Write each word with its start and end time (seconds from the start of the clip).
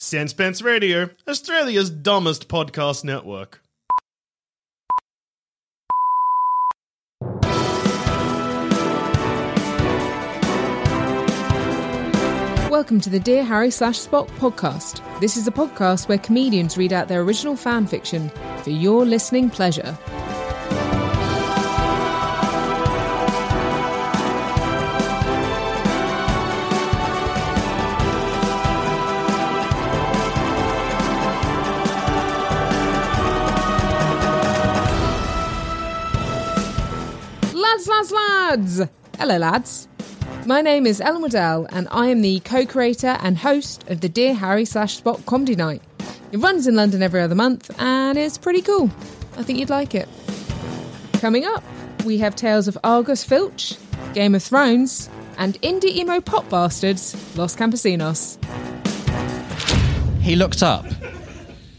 Sense 0.00 0.62
Radio, 0.62 1.10
Australia's 1.26 1.90
dumbest 1.90 2.46
podcast 2.46 3.02
network. 3.02 3.60
Welcome 12.70 13.00
to 13.00 13.10
the 13.10 13.18
Dear 13.18 13.42
Harry 13.42 13.72
slash 13.72 13.98
Spock 13.98 14.28
podcast. 14.38 15.02
This 15.18 15.36
is 15.36 15.48
a 15.48 15.50
podcast 15.50 16.08
where 16.08 16.18
comedians 16.18 16.78
read 16.78 16.92
out 16.92 17.08
their 17.08 17.22
original 17.22 17.56
fan 17.56 17.84
fiction 17.88 18.30
for 18.62 18.70
your 18.70 19.04
listening 19.04 19.50
pleasure. 19.50 19.98
Lads, 37.98 38.12
lads! 38.12 38.82
Hello, 39.18 39.38
lads. 39.38 39.88
My 40.46 40.60
name 40.60 40.86
is 40.86 41.00
Ellen 41.00 41.20
Waddell, 41.20 41.66
and 41.72 41.88
I 41.90 42.06
am 42.06 42.20
the 42.20 42.38
co 42.38 42.64
creator 42.64 43.18
and 43.20 43.36
host 43.36 43.82
of 43.90 44.00
the 44.02 44.08
Dear 44.08 44.34
Harry 44.34 44.64
slash 44.66 45.02
Spock 45.02 45.26
Comedy 45.26 45.56
Night. 45.56 45.82
It 46.30 46.36
runs 46.36 46.68
in 46.68 46.76
London 46.76 47.02
every 47.02 47.20
other 47.20 47.34
month, 47.34 47.72
and 47.80 48.16
it's 48.16 48.38
pretty 48.38 48.62
cool. 48.62 48.88
I 49.36 49.42
think 49.42 49.58
you'd 49.58 49.68
like 49.68 49.96
it. 49.96 50.08
Coming 51.14 51.44
up, 51.44 51.64
we 52.04 52.18
have 52.18 52.36
tales 52.36 52.68
of 52.68 52.78
Argus 52.84 53.24
Filch, 53.24 53.74
Game 54.14 54.36
of 54.36 54.44
Thrones, 54.44 55.10
and 55.36 55.60
indie 55.60 55.96
emo 55.96 56.20
pop 56.20 56.48
bastards, 56.48 57.16
Los 57.36 57.56
Campesinos. 57.56 58.38
He 60.20 60.36
looked 60.36 60.62
up. 60.62 60.86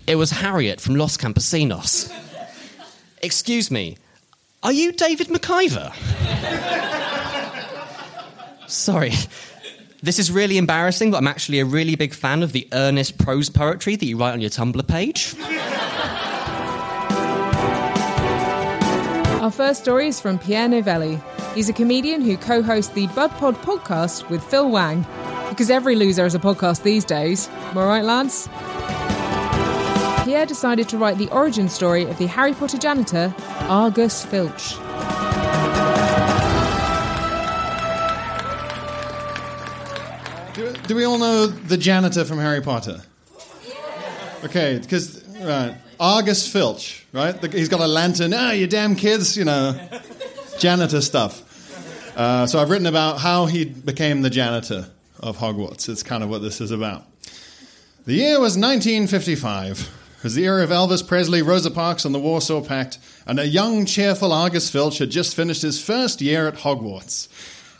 It 0.05 0.15
was 0.15 0.31
Harriet 0.31 0.81
from 0.81 0.95
Los 0.95 1.15
Campesinos. 1.15 2.13
Excuse 3.23 3.71
me, 3.71 3.95
are 4.61 4.71
you 4.71 4.91
David 4.91 5.27
McIver? 5.27 5.93
Sorry. 8.67 9.13
This 10.01 10.19
is 10.19 10.31
really 10.31 10.57
embarrassing, 10.57 11.11
but 11.11 11.17
I'm 11.17 11.27
actually 11.27 11.59
a 11.59 11.65
really 11.65 11.95
big 11.95 12.13
fan 12.13 12.43
of 12.43 12.51
the 12.51 12.67
earnest 12.71 13.17
prose 13.17 13.49
poetry 13.49 13.95
that 13.95 14.05
you 14.05 14.17
write 14.17 14.33
on 14.33 14.41
your 14.41 14.49
Tumblr 14.49 14.87
page. 14.87 15.35
Our 19.41 19.51
first 19.51 19.81
story 19.81 20.07
is 20.07 20.19
from 20.19 20.39
Pierre 20.39 20.67
Novellie. 20.67 21.19
He's 21.55 21.69
a 21.69 21.73
comedian 21.73 22.21
who 22.21 22.37
co 22.37 22.61
hosts 22.61 22.93
the 22.93 23.07
Bud 23.07 23.31
Pod 23.31 23.55
podcast 23.55 24.29
with 24.29 24.43
Phil 24.43 24.69
Wang. 24.69 25.05
Because 25.49 25.69
every 25.69 25.95
loser 25.95 26.25
is 26.25 26.35
a 26.35 26.39
podcast 26.39 26.83
these 26.83 27.03
days. 27.03 27.49
Am 27.49 27.77
I 27.77 27.85
right, 27.85 28.03
lads? 28.03 28.47
Pierre 30.29 30.45
decided 30.45 30.87
to 30.87 30.95
write 30.95 31.17
the 31.17 31.27
origin 31.31 31.67
story 31.67 32.03
of 32.03 32.15
the 32.19 32.27
Harry 32.27 32.53
Potter 32.53 32.77
janitor, 32.77 33.33
Argus 33.61 34.23
Filch. 34.23 34.75
Do, 40.53 40.71
do 40.87 40.95
we 40.95 41.03
all 41.03 41.17
know 41.17 41.47
the 41.47 41.77
janitor 41.77 42.25
from 42.25 42.37
Harry 42.37 42.61
Potter? 42.61 43.01
Okay, 44.43 44.77
because 44.77 45.27
right, 45.39 45.75
Argus 45.99 46.47
Filch, 46.47 47.07
right? 47.11 47.41
The, 47.41 47.49
he's 47.49 47.67
got 47.67 47.79
a 47.79 47.87
lantern. 47.87 48.31
Ah, 48.35 48.51
you 48.51 48.67
damn 48.67 48.95
kids, 48.95 49.35
you 49.35 49.45
know, 49.45 49.81
janitor 50.59 51.01
stuff. 51.01 51.41
Uh, 52.15 52.45
so 52.45 52.61
I've 52.61 52.69
written 52.69 52.85
about 52.85 53.17
how 53.17 53.47
he 53.47 53.65
became 53.65 54.21
the 54.21 54.29
janitor 54.29 54.89
of 55.21 55.39
Hogwarts. 55.39 55.89
It's 55.89 56.03
kind 56.03 56.21
of 56.21 56.29
what 56.29 56.43
this 56.43 56.61
is 56.61 56.69
about. 56.69 57.03
The 58.05 58.13
year 58.13 58.33
was 58.39 58.59
1955. 58.59 59.95
Was 60.21 60.35
the 60.35 60.43
era 60.43 60.63
of 60.63 60.69
Elvis 60.69 61.07
Presley, 61.07 61.41
Rosa 61.41 61.71
Parks, 61.71 62.03
and 62.03 62.13
the 62.13 62.19
Warsaw 62.19 62.61
Pact, 62.61 62.97
and 63.25 63.39
a 63.39 63.47
young, 63.47 63.85
cheerful 63.85 64.33
Argus 64.33 64.69
Filch 64.69 64.97
had 64.97 65.11
just 65.11 65.33
finished 65.33 65.61
his 65.61 65.81
first 65.81 66.19
year 66.19 66.45
at 66.47 66.55
Hogwarts. 66.55 67.29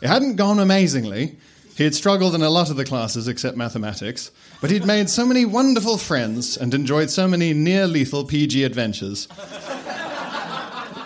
It 0.00 0.08
hadn't 0.08 0.36
gone 0.36 0.58
amazingly. 0.58 1.36
He 1.76 1.84
had 1.84 1.94
struggled 1.94 2.34
in 2.34 2.42
a 2.42 2.48
lot 2.48 2.70
of 2.70 2.76
the 2.76 2.84
classes 2.86 3.28
except 3.28 3.58
mathematics, 3.58 4.30
but 4.62 4.70
he'd 4.70 4.86
made 4.86 5.10
so 5.10 5.26
many 5.26 5.44
wonderful 5.44 5.98
friends 5.98 6.56
and 6.56 6.72
enjoyed 6.72 7.10
so 7.10 7.28
many 7.28 7.52
near 7.52 7.86
lethal 7.86 8.24
PG 8.24 8.64
adventures 8.64 9.28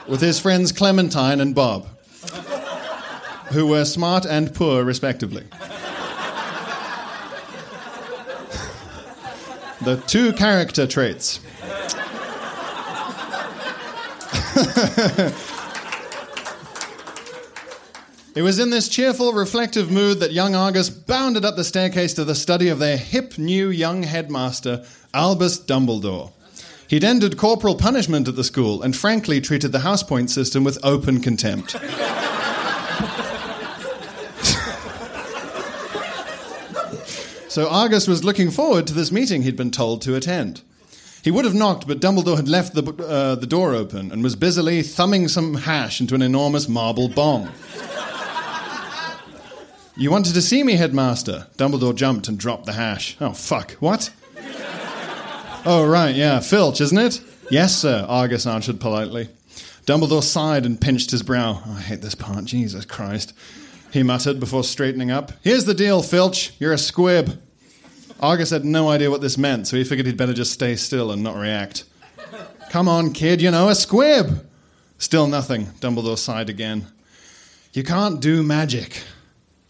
with 0.09 0.21
his 0.21 0.39
friends 0.39 0.71
Clementine 0.71 1.41
and 1.41 1.55
Bob, 1.55 1.89
who 3.53 3.67
were 3.67 3.85
smart 3.85 4.25
and 4.25 4.55
poor, 4.55 4.85
respectively. 4.85 5.45
The 9.85 10.03
two 10.07 10.33
character 10.33 10.87
traits. 10.87 11.41
It 18.37 18.43
was 18.43 18.59
in 18.59 18.71
this 18.71 18.89
cheerful, 18.89 19.33
reflective 19.33 19.93
mood 19.93 20.19
that 20.19 20.33
young 20.33 20.57
Argus 20.57 20.91
bounded 20.91 21.45
up 21.45 21.55
the 21.55 21.63
staircase 21.63 22.15
to 22.15 22.25
the 22.25 22.35
study 22.35 22.69
of 22.69 22.81
their 22.81 22.97
hip 22.97 23.39
new 23.39 23.69
young 23.69 24.03
headmaster, 24.03 24.85
Albus 25.15 25.57
Dumbledore. 25.57 26.33
He'd 26.89 27.05
ended 27.05 27.37
corporal 27.37 27.77
punishment 27.77 28.27
at 28.27 28.35
the 28.35 28.43
school 28.43 28.83
and 28.83 28.97
frankly 28.97 29.41
treated 29.41 29.71
the 29.71 29.79
house 29.81 30.03
point 30.03 30.31
system 30.31 30.65
with 30.65 30.81
open 30.83 31.21
contempt. 31.21 31.77
so 37.55 37.69
Argus 37.69 38.09
was 38.09 38.25
looking 38.25 38.51
forward 38.51 38.85
to 38.89 38.95
this 38.95 39.13
meeting 39.13 39.43
he'd 39.43 39.55
been 39.55 39.71
told 39.71 40.03
to 40.03 40.17
attend. 40.17 40.63
He 41.23 41.31
would 41.31 41.45
have 41.45 41.55
knocked, 41.55 41.87
but 41.87 42.01
Dumbledore 42.01 42.35
had 42.35 42.49
left 42.49 42.75
the, 42.75 42.83
uh, 42.83 43.37
the 43.37 43.47
door 43.47 43.77
open 43.77 44.11
and 44.11 44.25
was 44.25 44.35
busily 44.35 44.83
thumbing 44.83 45.29
some 45.29 45.55
hash 45.55 46.01
into 46.01 46.17
an 46.17 46.23
enormous 46.23 46.69
marble 46.69 47.09
bong. 47.09 47.53
You 49.97 50.11
wanted 50.11 50.35
to 50.35 50.43
see 50.43 50.65
me, 50.65 50.73
headmaster? 50.73 51.47
Dumbledore 51.57 51.95
jumped 51.95 52.27
and 52.27 52.37
dropped 52.37 52.67
the 52.67 52.73
hash. 52.73 53.17
Oh, 53.21 53.33
fuck. 53.33 53.75
What? 53.75 54.11
oh, 55.65 55.87
right, 55.89 56.13
yeah. 56.17 56.41
Filch, 56.41 56.81
isn't 56.81 56.99
it? 56.99 57.21
Yes, 57.53 57.77
sir, 57.77 58.05
Argus 58.09 58.49
answered 58.49 58.81
politely. 58.81 59.29
Dumbledore 59.87 60.25
sighed 60.25 60.67
and 60.67 60.81
pinched 60.81 61.13
his 61.13 61.23
brow. 61.23 61.63
Oh, 61.65 61.77
I 61.79 61.83
hate 61.83 62.03
this 62.03 62.17
part. 62.17 62.47
Jesus 62.47 62.85
Christ. 62.85 63.33
He 63.93 64.03
muttered 64.03 64.41
before 64.41 64.65
straightening 64.65 65.13
up. 65.13 65.31
Here's 65.43 65.67
the 65.67 65.75
deal, 65.75 66.03
Filch. 66.03 66.53
You're 66.59 66.73
a 66.73 66.79
squib. 66.79 67.41
Argus 68.21 68.51
had 68.51 68.65
no 68.65 68.89
idea 68.89 69.11
what 69.11 69.21
this 69.21 69.37
meant, 69.37 69.67
so 69.67 69.77
he 69.77 69.85
figured 69.85 70.07
he'd 70.07 70.17
better 70.17 70.33
just 70.33 70.53
stay 70.53 70.77
still 70.77 71.11
and 71.11 71.23
not 71.23 71.37
react. 71.37 71.85
Come 72.71 72.89
on, 72.89 73.13
kid, 73.13 73.43
you 73.43 73.51
know, 73.51 73.69
a 73.69 73.75
squib. 73.75 74.47
Still 74.99 75.27
nothing. 75.27 75.67
Dumbledore 75.81 76.19
sighed 76.19 76.49
again. 76.49 76.87
You 77.73 77.83
can't 77.83 78.21
do 78.21 78.43
magic. 78.43 79.03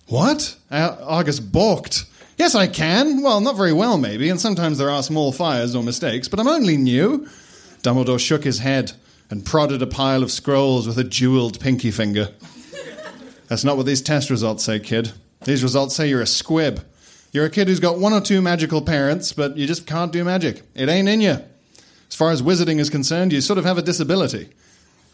What? 0.07 0.57
Uh, 0.71 0.97
Argus 1.03 1.41
balked. 1.41 2.05
Yes, 2.37 2.55
I 2.55 2.67
can. 2.67 3.23
Well, 3.23 3.41
not 3.41 3.57
very 3.57 3.73
well, 3.73 3.97
maybe, 3.97 4.29
and 4.29 4.41
sometimes 4.41 4.79
there 4.79 4.91
are 4.91 5.03
small 5.03 5.33
fires 5.33 5.75
or 5.75 5.83
mistakes, 5.83 6.29
but 6.29 6.41
I'm 6.41 6.49
only 6.49 6.77
new. 6.77 7.29
Dumbledore 7.83 8.19
shook 8.19 8.45
his 8.45 8.59
head 8.59 8.93
and 9.31 9.45
prodded 9.45 9.83
a 9.83 9.87
pile 9.87 10.23
of 10.23 10.31
scrolls 10.31 10.87
with 10.87 10.99
a 10.99 11.05
jeweled 11.05 11.61
pinky 11.61 11.91
finger. 11.91 12.29
That's 13.49 13.65
not 13.65 13.77
what 13.77 13.87
these 13.87 14.03
test 14.03 14.31
results 14.31 14.65
say, 14.65 14.81
kid. 14.81 15.13
These 15.45 15.63
results 15.63 15.95
say 15.95 16.09
you're 16.09 16.23
a 16.23 16.27
squib. 16.27 16.85
You're 17.35 17.47
a 17.47 17.51
kid 17.51 17.67
who's 17.67 17.81
got 17.81 17.99
one 17.99 18.13
or 18.13 18.21
two 18.21 18.41
magical 18.41 18.81
parents, 18.81 19.33
but 19.33 19.57
you 19.57 19.67
just 19.67 19.89
can't 19.89 20.13
do 20.13 20.23
magic. 20.23 20.63
It 20.77 20.89
ain't 20.89 21.09
in 21.09 21.21
you. 21.21 21.39
As 22.09 22.15
far 22.15 22.31
as 22.31 22.43
wizarding 22.43 22.79
is 22.79 22.89
concerned, 22.89 23.33
you 23.33 23.41
sort 23.41 23.59
of 23.59 23.65
have 23.65 23.77
a 23.77 23.83
disability. 23.83 24.51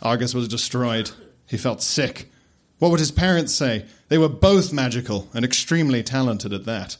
Argus 0.03 0.35
was 0.35 0.47
destroyed. 0.47 1.11
He 1.47 1.57
felt 1.57 1.81
sick. 1.81 2.31
What 2.79 2.91
would 2.91 3.01
his 3.01 3.11
parents 3.11 3.55
say? 3.55 3.87
They 4.09 4.19
were 4.19 4.29
both 4.29 4.71
magical 4.71 5.31
and 5.33 5.47
extremely 5.47 6.03
talented 6.03 6.53
at 6.53 6.67
that. 6.67 6.99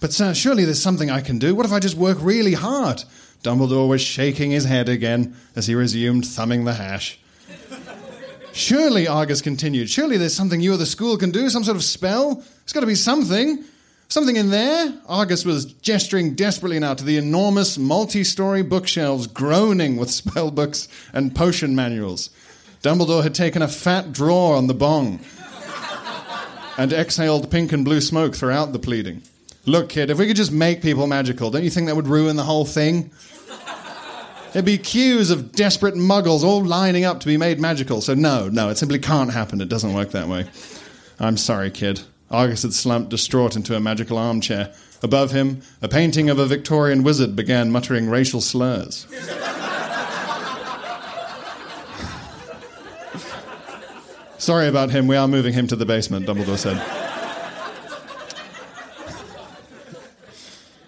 But 0.00 0.12
sir, 0.12 0.34
surely 0.34 0.64
there's 0.64 0.82
something 0.82 1.12
I 1.12 1.20
can 1.20 1.38
do. 1.38 1.54
What 1.54 1.64
if 1.66 1.72
I 1.72 1.78
just 1.78 1.96
work 1.96 2.18
really 2.20 2.54
hard? 2.54 3.04
Dumbledore 3.44 3.88
was 3.88 4.00
shaking 4.00 4.50
his 4.50 4.64
head 4.64 4.88
again 4.88 5.36
as 5.54 5.68
he 5.68 5.76
resumed 5.76 6.26
thumbing 6.26 6.64
the 6.64 6.74
hash. 6.74 7.20
surely, 8.52 9.06
Argus 9.06 9.40
continued, 9.40 9.88
surely 9.88 10.16
there's 10.16 10.34
something 10.34 10.60
you 10.60 10.74
or 10.74 10.76
the 10.76 10.86
school 10.86 11.16
can 11.16 11.30
do, 11.30 11.48
some 11.50 11.62
sort 11.62 11.76
of 11.76 11.84
spell? 11.84 12.34
There's 12.34 12.72
got 12.72 12.80
to 12.80 12.86
be 12.86 12.96
something. 12.96 13.64
Something 14.08 14.36
in 14.36 14.50
there? 14.50 14.94
Argus 15.08 15.44
was 15.44 15.64
gesturing 15.64 16.34
desperately 16.34 16.78
now 16.78 16.94
to 16.94 17.04
the 17.04 17.16
enormous 17.16 17.76
multi 17.76 18.22
story 18.22 18.62
bookshelves 18.62 19.26
groaning 19.26 19.96
with 19.96 20.10
spell 20.22 20.50
books 20.50 20.88
and 21.12 21.34
potion 21.34 21.74
manuals. 21.74 22.30
Dumbledore 22.82 23.22
had 23.22 23.34
taken 23.34 23.62
a 23.62 23.68
fat 23.68 24.12
draw 24.12 24.56
on 24.56 24.68
the 24.68 24.74
bong 24.74 25.20
and 26.78 26.92
exhaled 26.92 27.50
pink 27.50 27.72
and 27.72 27.84
blue 27.84 28.00
smoke 28.00 28.34
throughout 28.34 28.72
the 28.72 28.78
pleading. 28.78 29.22
Look, 29.64 29.88
kid, 29.88 30.10
if 30.10 30.18
we 30.18 30.28
could 30.28 30.36
just 30.36 30.52
make 30.52 30.82
people 30.82 31.08
magical, 31.08 31.50
don't 31.50 31.64
you 31.64 31.70
think 31.70 31.88
that 31.88 31.96
would 31.96 32.06
ruin 32.06 32.36
the 32.36 32.44
whole 32.44 32.64
thing? 32.64 33.10
There'd 34.52 34.64
be 34.64 34.78
queues 34.78 35.30
of 35.30 35.52
desperate 35.52 35.94
muggles 35.94 36.44
all 36.44 36.64
lining 36.64 37.04
up 37.04 37.20
to 37.20 37.26
be 37.26 37.36
made 37.36 37.58
magical. 37.58 38.00
So, 38.00 38.14
no, 38.14 38.48
no, 38.48 38.70
it 38.70 38.78
simply 38.78 38.98
can't 38.98 39.32
happen. 39.32 39.60
It 39.60 39.68
doesn't 39.68 39.92
work 39.92 40.12
that 40.12 40.28
way. 40.28 40.48
I'm 41.18 41.36
sorry, 41.36 41.70
kid. 41.70 42.02
Argus 42.30 42.62
had 42.62 42.74
slumped 42.74 43.10
distraught 43.10 43.54
into 43.56 43.76
a 43.76 43.80
magical 43.80 44.18
armchair. 44.18 44.72
Above 45.02 45.30
him, 45.30 45.60
a 45.80 45.88
painting 45.88 46.28
of 46.28 46.38
a 46.38 46.46
Victorian 46.46 47.02
wizard 47.02 47.36
began 47.36 47.70
muttering 47.70 48.08
racial 48.08 48.40
slurs. 48.40 49.06
Sorry 54.38 54.68
about 54.68 54.90
him, 54.90 55.06
we 55.06 55.16
are 55.16 55.28
moving 55.28 55.52
him 55.52 55.66
to 55.68 55.76
the 55.76 55.86
basement, 55.86 56.26
Dumbledore 56.26 56.58
said. 56.58 56.80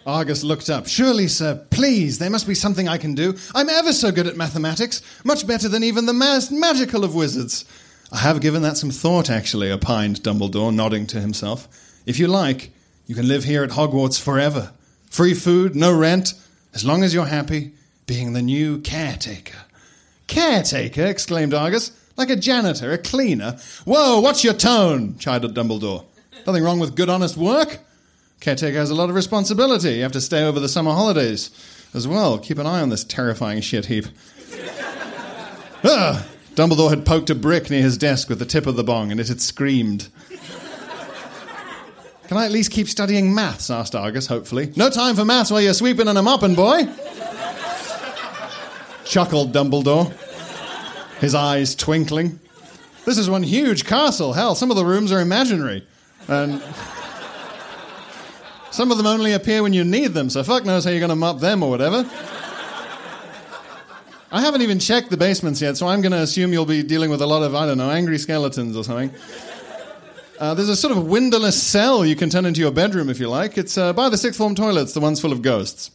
Argus 0.07 0.43
looked 0.43 0.71
up. 0.71 0.87
Surely, 0.87 1.29
sir, 1.29 1.63
please, 1.71 2.19
there 2.19 2.31
must 2.31 2.47
be 2.47 2.55
something 2.55 2.89
I 2.89 2.97
can 2.97 3.15
do. 3.15 3.37
I'm 3.55 3.69
ever 3.69 3.93
so 3.93 4.11
good 4.11 4.27
at 4.27 4.37
mathematics, 4.37 5.03
much 5.23 5.47
better 5.47 5.69
than 5.69 5.85
even 5.85 6.07
the 6.07 6.15
most 6.15 6.51
magical 6.51 7.05
of 7.05 7.15
wizards. 7.15 7.65
I 8.11 8.19
have 8.19 8.41
given 8.41 8.63
that 8.63 8.77
some 8.77 8.91
thought, 8.91 9.29
actually, 9.29 9.71
opined 9.71 10.23
Dumbledore, 10.23 10.75
nodding 10.75 11.07
to 11.09 11.21
himself. 11.21 11.69
If 12.07 12.19
you 12.19 12.27
like, 12.27 12.71
you 13.07 13.15
can 13.15 13.29
live 13.29 13.45
here 13.45 13.63
at 13.63 13.71
Hogwarts 13.71 14.21
forever. 14.21 14.73
Free 15.11 15.35
food, 15.35 15.77
no 15.77 15.95
rent, 15.95 16.33
as 16.73 16.85
long 16.85 17.03
as 17.03 17.13
you're 17.13 17.27
happy, 17.27 17.73
being 18.07 18.33
the 18.33 18.43
new 18.43 18.81
caretaker. 18.81 19.59
Caretaker? 20.27 21.05
exclaimed 21.05 21.53
Argus. 21.53 21.93
Like 22.17 22.31
a 22.31 22.37
janitor, 22.37 22.93
a 22.93 22.99
cleaner. 22.99 23.59
Whoa, 23.85 24.21
what's 24.21 24.43
your 24.43 24.55
tone? 24.55 25.19
chided 25.19 25.55
Dumbledore. 25.55 26.05
Nothing 26.47 26.65
wrong 26.65 26.81
with 26.81 26.97
good, 26.97 27.09
honest 27.09 27.37
work. 27.37 27.79
Caretaker 28.41 28.79
has 28.79 28.91
a 28.91 28.95
lot 28.95 29.11
of 29.11 29.15
responsibility. 29.17 29.95
You 29.95 30.03
have 30.03 30.13
to 30.13 30.21
stay 30.21 30.45
over 30.45 30.61
the 30.61 30.69
summer 30.69 30.93
holidays 30.93 31.51
as 31.95 32.09
well. 32.09 32.39
Keep 32.39 32.59
an 32.59 32.67
eye 32.67 32.81
on 32.81 32.89
this 32.89 33.05
terrifying 33.05 33.61
shit 33.61 33.87
heap. 33.87 34.07
ah! 35.85 36.27
Dumbledore 36.59 36.91
had 36.91 37.07
poked 37.07 37.31
a 37.31 37.37
brick 37.37 37.71
near 37.71 37.83
his 37.83 37.97
desk 37.97 38.29
with 38.29 38.41
the 38.41 38.45
tip 38.45 38.67
of 38.67 38.75
the 38.75 38.83
bong, 38.83 39.13
and 39.13 39.21
it 39.21 39.29
had 39.29 39.41
screamed. 39.41 40.09
Can 42.27 42.37
I 42.37 42.47
at 42.47 42.51
least 42.51 42.73
keep 42.73 42.89
studying 42.89 43.33
maths? 43.33 43.71
asked 43.71 43.95
Argus, 43.95 44.27
hopefully. 44.27 44.73
No 44.75 44.91
time 44.91 45.15
for 45.15 45.25
maths 45.25 45.53
while 45.53 45.61
you're 45.61 45.73
sweeping 45.73 46.09
and 46.09 46.19
a 46.19 46.23
mopping, 46.23 46.57
boy. 46.57 46.89
Chuckled 49.05 49.53
Dumbledore, 49.53 50.13
his 51.21 51.33
eyes 51.33 51.77
twinkling. 51.77 52.41
This 53.05 53.19
is 53.19 53.31
one 53.31 53.45
huge 53.45 53.85
castle. 53.85 54.33
Hell, 54.33 54.57
some 54.57 54.73
of 54.73 54.77
the 54.77 54.85
rooms 54.85 55.13
are 55.13 55.21
imaginary. 55.21 55.87
And 56.27 56.61
some 58.73 58.91
of 58.91 58.97
them 58.97 59.07
only 59.07 59.33
appear 59.33 59.63
when 59.63 59.75
you 59.75 59.85
need 59.85 60.09
them, 60.09 60.29
so 60.29 60.43
fuck 60.43 60.65
knows 60.65 60.85
how 60.85 60.91
you're 60.91 60.99
going 60.99 61.11
to 61.11 61.15
mop 61.15 61.39
them 61.39 61.63
or 61.63 61.71
whatever. 61.71 62.05
I 64.31 64.43
haven't 64.43 64.61
even 64.63 64.79
checked 64.79 65.11
the 65.11 65.17
basements 65.17 65.63
yet, 65.63 65.77
so 65.79 65.87
I'm 65.89 66.03
going 66.03 66.13
to 66.13 66.19
assume 66.19 66.53
you'll 66.53 66.67
be 66.67 66.83
dealing 66.83 67.11
with 67.11 67.23
a 67.23 67.27
lot 67.27 67.43
of, 67.43 67.55
I 67.55 67.67
don't 67.67 67.79
know, 67.79 67.91
angry 67.91 68.19
skeletons 68.19 68.77
or 68.77 68.85
something. 68.85 69.11
Uh, 70.39 70.55
there's 70.55 70.69
a 70.69 70.77
sort 70.77 70.97
of 70.97 71.07
windowless 71.07 71.61
cell 71.61 72.05
you 72.05 72.15
can 72.15 72.29
turn 72.31 72.45
into 72.45 72.61
your 72.61 72.71
bedroom 72.71 73.09
if 73.09 73.19
you 73.19 73.29
like. 73.29 73.57
It's 73.57 73.79
uh, 73.79 73.93
by 73.93 74.09
the 74.09 74.19
sixth 74.19 74.39
form 74.39 74.55
toilets, 74.55 74.93
the 74.93 75.01
ones 75.01 75.21
full 75.21 75.33
of 75.33 75.43
ghosts. 75.43 75.91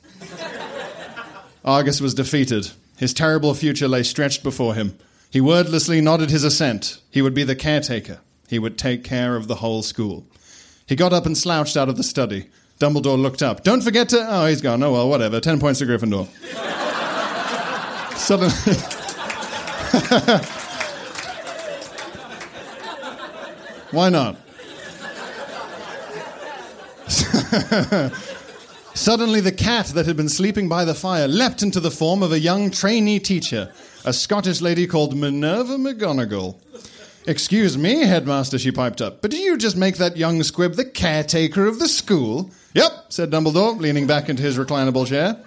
Argus 1.63 2.01
was 2.01 2.13
defeated. 2.13 2.71
His 2.97 3.13
terrible 3.13 3.53
future 3.53 3.87
lay 3.87 4.03
stretched 4.03 4.43
before 4.43 4.75
him. 4.75 4.97
He 5.29 5.39
wordlessly 5.39 6.01
nodded 6.01 6.29
his 6.29 6.43
assent. 6.43 6.99
He 7.09 7.21
would 7.21 7.33
be 7.33 7.43
the 7.43 7.55
caretaker. 7.55 8.19
He 8.49 8.59
would 8.59 8.77
take 8.77 9.03
care 9.03 9.35
of 9.35 9.47
the 9.47 9.55
whole 9.55 9.81
school. 9.81 10.25
He 10.85 10.95
got 10.95 11.13
up 11.13 11.25
and 11.25 11.37
slouched 11.37 11.77
out 11.77 11.87
of 11.87 11.97
the 11.97 12.03
study. 12.03 12.49
Dumbledore 12.79 13.19
looked 13.19 13.41
up. 13.41 13.63
Don't 13.63 13.81
forget 13.81 14.09
to. 14.09 14.27
Oh, 14.29 14.45
he's 14.47 14.61
gone. 14.61 14.83
Oh, 14.83 14.91
well, 14.91 15.09
whatever. 15.09 15.39
Ten 15.39 15.59
points 15.59 15.79
to 15.79 15.85
Gryffindor. 15.85 16.27
Suddenly. 18.23 18.53
Why 23.91 24.07
not? 24.07 24.37
Suddenly, 28.93 29.41
the 29.41 29.51
cat 29.51 29.87
that 29.87 30.05
had 30.05 30.15
been 30.15 30.29
sleeping 30.29 30.69
by 30.69 30.85
the 30.85 30.95
fire 30.95 31.27
leapt 31.27 31.63
into 31.63 31.81
the 31.81 31.91
form 31.91 32.23
of 32.23 32.31
a 32.31 32.39
young 32.39 32.71
trainee 32.71 33.19
teacher, 33.19 33.73
a 34.05 34.13
Scottish 34.13 34.61
lady 34.61 34.87
called 34.87 35.17
Minerva 35.17 35.75
McGonagall. 35.75 36.55
Excuse 37.27 37.77
me, 37.77 38.05
headmaster, 38.05 38.57
she 38.57 38.71
piped 38.71 39.01
up, 39.01 39.21
but 39.21 39.31
did 39.31 39.41
you 39.41 39.57
just 39.57 39.75
make 39.75 39.97
that 39.97 40.15
young 40.15 40.41
squib 40.43 40.75
the 40.75 40.85
caretaker 40.85 41.67
of 41.67 41.79
the 41.79 41.89
school? 41.89 42.51
Yep, 42.73 43.07
said 43.09 43.31
Dumbledore, 43.31 43.77
leaning 43.79 44.07
back 44.07 44.29
into 44.29 44.43
his 44.43 44.57
reclinable 44.57 45.05
chair. 45.05 45.43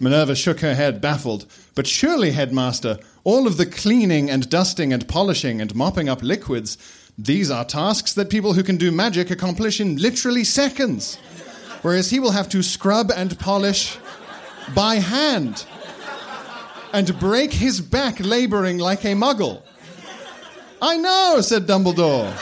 Minerva 0.00 0.34
shook 0.34 0.60
her 0.60 0.74
head, 0.74 1.00
baffled. 1.00 1.46
But 1.74 1.86
surely, 1.86 2.32
headmaster, 2.32 2.98
all 3.22 3.46
of 3.46 3.56
the 3.56 3.66
cleaning 3.66 4.30
and 4.30 4.48
dusting 4.48 4.92
and 4.92 5.08
polishing 5.08 5.60
and 5.60 5.74
mopping 5.74 6.08
up 6.08 6.22
liquids, 6.22 6.76
these 7.16 7.50
are 7.50 7.64
tasks 7.64 8.12
that 8.14 8.30
people 8.30 8.54
who 8.54 8.62
can 8.62 8.76
do 8.76 8.90
magic 8.90 9.30
accomplish 9.30 9.80
in 9.80 9.96
literally 9.96 10.44
seconds. 10.44 11.16
Whereas 11.82 12.10
he 12.10 12.18
will 12.18 12.32
have 12.32 12.48
to 12.50 12.62
scrub 12.62 13.12
and 13.14 13.38
polish 13.38 13.98
by 14.74 14.96
hand 14.96 15.66
and 16.92 17.18
break 17.18 17.52
his 17.52 17.80
back 17.80 18.16
laboring 18.20 18.78
like 18.78 19.04
a 19.04 19.08
muggle. 19.08 19.62
I 20.80 20.96
know, 20.96 21.40
said 21.40 21.66
Dumbledore, 21.66 22.32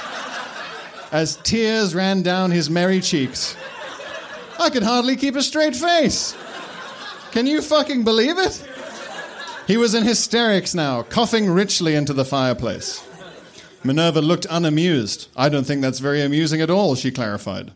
as 1.12 1.36
tears 1.36 1.94
ran 1.94 2.22
down 2.22 2.50
his 2.50 2.70
merry 2.70 3.00
cheeks. 3.00 3.56
I 4.58 4.70
could 4.70 4.82
hardly 4.82 5.16
keep 5.16 5.36
a 5.36 5.42
straight 5.42 5.74
face. 5.74 6.36
Can 7.32 7.46
you 7.46 7.62
fucking 7.62 8.04
believe 8.04 8.38
it? 8.38 8.68
He 9.66 9.76
was 9.78 9.94
in 9.94 10.04
hysterics 10.04 10.74
now, 10.74 11.02
coughing 11.02 11.48
richly 11.50 11.94
into 11.94 12.12
the 12.12 12.26
fireplace. 12.26 13.02
Minerva 13.82 14.20
looked 14.20 14.46
unamused. 14.50 15.28
I 15.34 15.48
don't 15.48 15.64
think 15.64 15.80
that's 15.80 15.98
very 15.98 16.20
amusing 16.22 16.60
at 16.60 16.70
all, 16.70 16.94
she 16.94 17.10
clarified. 17.10 17.72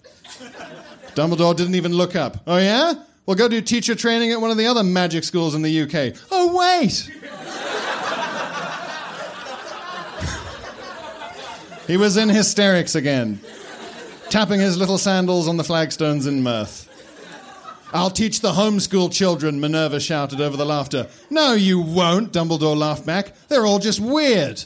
Dumbledore 1.14 1.56
didn't 1.56 1.74
even 1.74 1.94
look 1.94 2.14
up. 2.14 2.42
Oh, 2.46 2.58
yeah? 2.58 2.94
Well, 3.24 3.34
go 3.34 3.48
do 3.48 3.60
teacher 3.62 3.94
training 3.94 4.30
at 4.30 4.40
one 4.40 4.50
of 4.50 4.58
the 4.58 4.66
other 4.66 4.84
magic 4.84 5.24
schools 5.24 5.54
in 5.54 5.62
the 5.62 5.82
UK. 5.82 6.14
Oh, 6.30 6.54
wait! 6.54 7.10
he 11.86 11.96
was 11.96 12.16
in 12.18 12.28
hysterics 12.28 12.94
again, 12.94 13.40
tapping 14.28 14.60
his 14.60 14.76
little 14.76 14.98
sandals 14.98 15.48
on 15.48 15.56
the 15.56 15.64
flagstones 15.64 16.26
in 16.26 16.42
mirth. 16.42 16.86
I'll 17.96 18.10
teach 18.10 18.40
the 18.40 18.52
homeschool 18.52 19.10
children, 19.10 19.58
Minerva 19.58 20.00
shouted 20.00 20.40
over 20.40 20.56
the 20.56 20.66
laughter. 20.66 21.08
No, 21.30 21.54
you 21.54 21.80
won't, 21.80 22.30
Dumbledore 22.30 22.76
laughed 22.76 23.06
back. 23.06 23.34
They're 23.48 23.64
all 23.64 23.78
just 23.78 24.00
weird. 24.00 24.62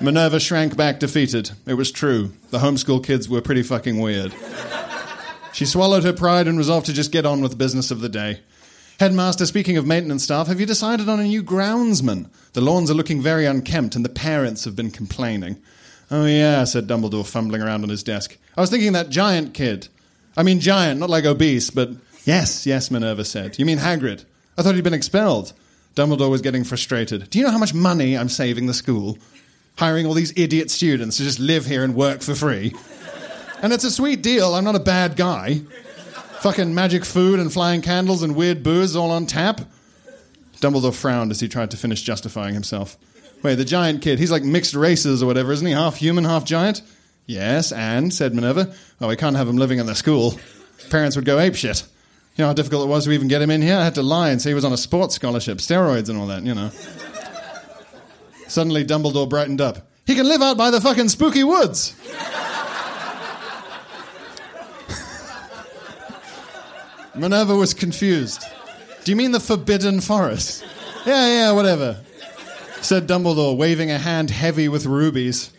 Minerva 0.00 0.38
shrank 0.38 0.76
back 0.76 1.00
defeated. 1.00 1.50
It 1.66 1.74
was 1.74 1.90
true. 1.90 2.32
The 2.50 2.58
homeschool 2.58 3.04
kids 3.04 3.28
were 3.28 3.40
pretty 3.40 3.62
fucking 3.62 3.98
weird. 3.98 4.34
She 5.52 5.66
swallowed 5.66 6.04
her 6.04 6.12
pride 6.12 6.46
and 6.46 6.56
resolved 6.56 6.86
to 6.86 6.92
just 6.92 7.10
get 7.10 7.26
on 7.26 7.40
with 7.40 7.50
the 7.50 7.56
business 7.56 7.90
of 7.90 8.00
the 8.00 8.08
day. 8.08 8.40
Headmaster, 9.00 9.44
speaking 9.44 9.76
of 9.76 9.84
maintenance 9.84 10.22
staff, 10.22 10.46
have 10.46 10.60
you 10.60 10.66
decided 10.66 11.08
on 11.08 11.18
a 11.18 11.24
new 11.24 11.42
groundsman? 11.42 12.28
The 12.52 12.60
lawns 12.60 12.88
are 12.88 12.94
looking 12.94 13.20
very 13.20 13.46
unkempt 13.46 13.96
and 13.96 14.04
the 14.04 14.08
parents 14.08 14.64
have 14.64 14.76
been 14.76 14.92
complaining. 14.92 15.60
Oh, 16.08 16.26
yeah, 16.26 16.62
said 16.64 16.86
Dumbledore, 16.86 17.26
fumbling 17.26 17.62
around 17.62 17.82
on 17.82 17.88
his 17.88 18.04
desk. 18.04 18.38
I 18.56 18.60
was 18.60 18.70
thinking 18.70 18.92
that 18.92 19.08
giant 19.08 19.54
kid. 19.54 19.88
I 20.36 20.44
mean, 20.44 20.60
giant, 20.60 21.00
not 21.00 21.10
like 21.10 21.24
obese, 21.24 21.70
but. 21.70 21.90
Yes, 22.24 22.66
yes, 22.66 22.90
Minerva 22.90 23.24
said. 23.24 23.58
You 23.58 23.66
mean 23.66 23.78
Hagrid? 23.78 24.24
I 24.56 24.62
thought 24.62 24.74
he'd 24.74 24.84
been 24.84 24.94
expelled. 24.94 25.52
Dumbledore 25.94 26.30
was 26.30 26.40
getting 26.42 26.64
frustrated. 26.64 27.28
Do 27.30 27.38
you 27.38 27.44
know 27.44 27.50
how 27.50 27.58
much 27.58 27.74
money 27.74 28.16
I'm 28.16 28.28
saving 28.28 28.66
the 28.66 28.74
school? 28.74 29.18
Hiring 29.76 30.06
all 30.06 30.14
these 30.14 30.32
idiot 30.36 30.70
students 30.70 31.16
to 31.16 31.22
just 31.24 31.38
live 31.38 31.66
here 31.66 31.82
and 31.82 31.94
work 31.94 32.22
for 32.22 32.34
free. 32.34 32.74
And 33.62 33.72
it's 33.72 33.84
a 33.84 33.90
sweet 33.90 34.22
deal. 34.22 34.54
I'm 34.54 34.64
not 34.64 34.74
a 34.74 34.80
bad 34.80 35.16
guy. 35.16 35.62
Fucking 36.40 36.74
magic 36.74 37.04
food 37.04 37.38
and 37.38 37.52
flying 37.52 37.82
candles 37.82 38.22
and 38.22 38.34
weird 38.34 38.62
booze 38.62 38.96
all 38.96 39.10
on 39.10 39.26
tap. 39.26 39.60
Dumbledore 40.60 40.94
frowned 40.94 41.30
as 41.30 41.40
he 41.40 41.48
tried 41.48 41.70
to 41.72 41.76
finish 41.76 42.02
justifying 42.02 42.54
himself. 42.54 42.96
Wait, 43.42 43.56
the 43.56 43.64
giant 43.64 44.02
kid, 44.02 44.18
he's 44.18 44.30
like 44.30 44.44
mixed 44.44 44.74
races 44.74 45.22
or 45.22 45.26
whatever, 45.26 45.52
isn't 45.52 45.66
he? 45.66 45.72
Half 45.72 45.96
human, 45.96 46.24
half 46.24 46.44
giant? 46.44 46.82
Yes, 47.26 47.72
and, 47.72 48.12
said 48.12 48.34
Minerva, 48.34 48.74
Oh, 49.00 49.08
we 49.08 49.16
can't 49.16 49.36
have 49.36 49.48
him 49.48 49.56
living 49.56 49.78
in 49.78 49.86
the 49.86 49.94
school. 49.94 50.38
Parents 50.90 51.16
would 51.16 51.24
go 51.24 51.36
apeshit. 51.36 51.88
You 52.36 52.42
know 52.42 52.48
how 52.48 52.54
difficult 52.54 52.84
it 52.84 52.88
was 52.88 53.04
to 53.04 53.12
even 53.12 53.28
get 53.28 53.42
him 53.42 53.50
in 53.50 53.60
here? 53.60 53.76
I 53.76 53.84
had 53.84 53.94
to 53.96 54.02
lie 54.02 54.30
and 54.30 54.40
say 54.40 54.50
he 54.50 54.54
was 54.54 54.64
on 54.64 54.72
a 54.72 54.78
sports 54.78 55.14
scholarship, 55.14 55.58
steroids 55.58 56.08
and 56.08 56.18
all 56.18 56.26
that, 56.28 56.42
you 56.44 56.54
know. 56.54 56.70
Suddenly, 58.48 58.86
Dumbledore 58.86 59.28
brightened 59.28 59.60
up. 59.60 59.86
He 60.06 60.14
can 60.14 60.26
live 60.26 60.40
out 60.40 60.56
by 60.56 60.70
the 60.70 60.80
fucking 60.80 61.10
spooky 61.10 61.44
woods. 61.44 61.94
Minerva 67.14 67.54
was 67.54 67.74
confused. 67.74 68.42
Do 69.04 69.12
you 69.12 69.16
mean 69.16 69.32
the 69.32 69.40
Forbidden 69.40 70.00
Forest? 70.00 70.64
Yeah, 71.04 71.26
yeah, 71.26 71.52
whatever, 71.52 72.00
said 72.80 73.06
Dumbledore, 73.06 73.56
waving 73.56 73.90
a 73.90 73.98
hand 73.98 74.30
heavy 74.30 74.68
with 74.68 74.86
rubies. 74.86 75.50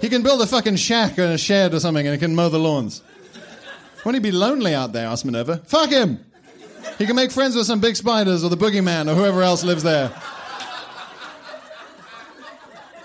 He 0.00 0.08
can 0.08 0.22
build 0.22 0.42
a 0.42 0.46
fucking 0.46 0.76
shack 0.76 1.18
or 1.18 1.24
a 1.24 1.38
shed 1.38 1.74
or 1.74 1.80
something 1.80 2.06
and 2.06 2.14
he 2.14 2.20
can 2.20 2.34
mow 2.34 2.48
the 2.48 2.58
lawns. 2.58 3.02
Won't 4.04 4.16
he 4.16 4.20
be 4.20 4.32
lonely 4.32 4.74
out 4.74 4.92
there? 4.92 5.06
asked 5.06 5.24
Minerva. 5.24 5.58
Fuck 5.66 5.90
him! 5.90 6.24
He 6.98 7.06
can 7.06 7.16
make 7.16 7.30
friends 7.30 7.54
with 7.56 7.66
some 7.66 7.80
big 7.80 7.96
spiders 7.96 8.44
or 8.44 8.50
the 8.50 8.56
boogeyman 8.56 9.10
or 9.10 9.14
whoever 9.14 9.42
else 9.42 9.62
lives 9.64 9.82
there. 9.82 10.10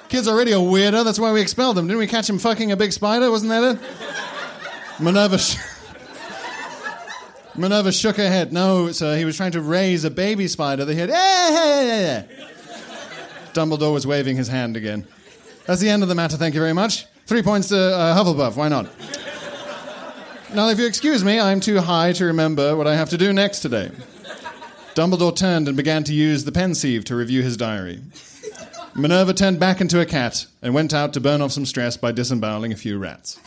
Kid's 0.10 0.28
already 0.28 0.52
a 0.54 0.58
weirdo, 0.58 1.04
that's 1.04 1.20
why 1.20 1.32
we 1.34 1.42
expelled 1.42 1.78
him. 1.78 1.86
Didn't 1.88 2.00
we 2.00 2.08
catch 2.08 2.30
him 2.30 2.40
fucking 2.40 2.72
a 2.72 2.78
big 2.78 2.94
spider? 2.94 3.30
Wasn't 3.30 3.50
that 3.50 3.76
it? 3.76 5.02
Minerva. 5.02 5.38
Sh- 5.38 5.58
Minerva 7.56 7.92
shook 7.92 8.18
her 8.18 8.28
head. 8.28 8.54
No, 8.54 8.92
sir, 8.92 9.18
he 9.18 9.26
was 9.26 9.36
trying 9.36 9.52
to 9.52 9.62
raise 9.62 10.04
a 10.06 10.12
baby 10.12 10.48
spider 10.48 10.86
that 10.86 10.94
he 10.94 11.00
had. 11.00 11.10
Eh, 11.10 11.14
eh, 11.14 11.58
eh, 11.58 12.24
eh. 12.40 12.46
Dumbledore 13.54 13.94
was 13.94 14.06
waving 14.08 14.38
his 14.38 14.48
hand 14.48 14.78
again. 14.78 15.08
That's 15.66 15.82
the 15.82 15.90
end 15.90 16.04
of 16.04 16.10
the 16.10 16.16
matter, 16.16 16.38
thank 16.38 16.54
you 16.54 16.62
very 16.62 16.74
much. 16.74 17.06
Three 17.26 17.42
points 17.42 17.70
to 17.70 17.78
uh, 17.78 18.16
Hufflepuff, 18.16 18.56
why 18.56 18.70
not? 18.70 18.88
Now, 20.54 20.70
if 20.70 20.80
you 20.80 20.86
excuse 20.88 21.24
me, 21.24 21.40
I'm 21.40 21.60
too 21.60 21.80
high 21.80 22.14
to 22.14 22.26
remember 22.26 22.76
what 22.76 22.88
I 22.88 22.96
have 22.96 23.10
to 23.10 23.18
do 23.18 23.34
next 23.34 23.60
today. 23.60 23.92
Dumbledore 24.96 25.36
turned 25.36 25.68
and 25.68 25.76
began 25.78 26.04
to 26.06 26.14
use 26.14 26.46
the 26.46 26.52
pensieve 26.52 27.04
to 27.06 27.16
review 27.16 27.44
his 27.44 27.58
diary. 27.58 28.02
Minerva 28.96 29.34
turned 29.34 29.60
back 29.60 29.82
into 29.82 30.00
a 30.00 30.06
cat 30.06 30.48
and 30.62 30.74
went 30.74 30.94
out 30.94 31.14
to 31.14 31.20
burn 31.20 31.42
off 31.42 31.52
some 31.52 31.66
stress 31.66 31.98
by 31.98 32.12
disemboweling 32.12 32.72
a 32.72 32.76
few 32.76 32.98
rats. 32.98 33.40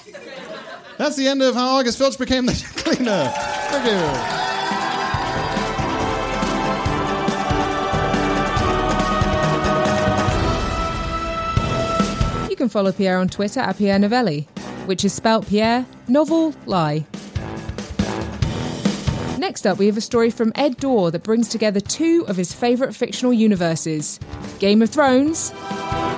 That's 0.98 1.16
the 1.16 1.26
end 1.26 1.42
of 1.42 1.54
how 1.54 1.76
Argus 1.76 1.96
Filch 1.96 2.18
became 2.18 2.46
the 2.46 2.52
cleaner. 2.76 3.32
Thank 3.34 3.86
you. 3.86 4.40
You 12.50 12.56
can 12.56 12.68
follow 12.68 12.92
Pierre 12.92 13.18
on 13.18 13.28
Twitter 13.28 13.60
at 13.60 13.78
Pierre 13.78 13.98
Novellie, 13.98 14.46
which 14.90 15.04
is 15.04 15.12
spelt 15.12 15.46
Pierre 15.46 15.86
Novel 16.08 16.52
Lie. 16.66 17.06
Next 19.38 19.64
up, 19.64 19.78
we 19.78 19.86
have 19.86 19.96
a 19.96 20.00
story 20.00 20.30
from 20.30 20.50
Ed 20.56 20.78
Daw 20.78 21.10
that 21.10 21.22
brings 21.22 21.48
together 21.48 21.78
two 21.78 22.24
of 22.26 22.36
his 22.36 22.52
favourite 22.52 22.92
fictional 22.92 23.32
universes 23.32 24.18
Game 24.58 24.82
of 24.82 24.90
Thrones 24.90 25.52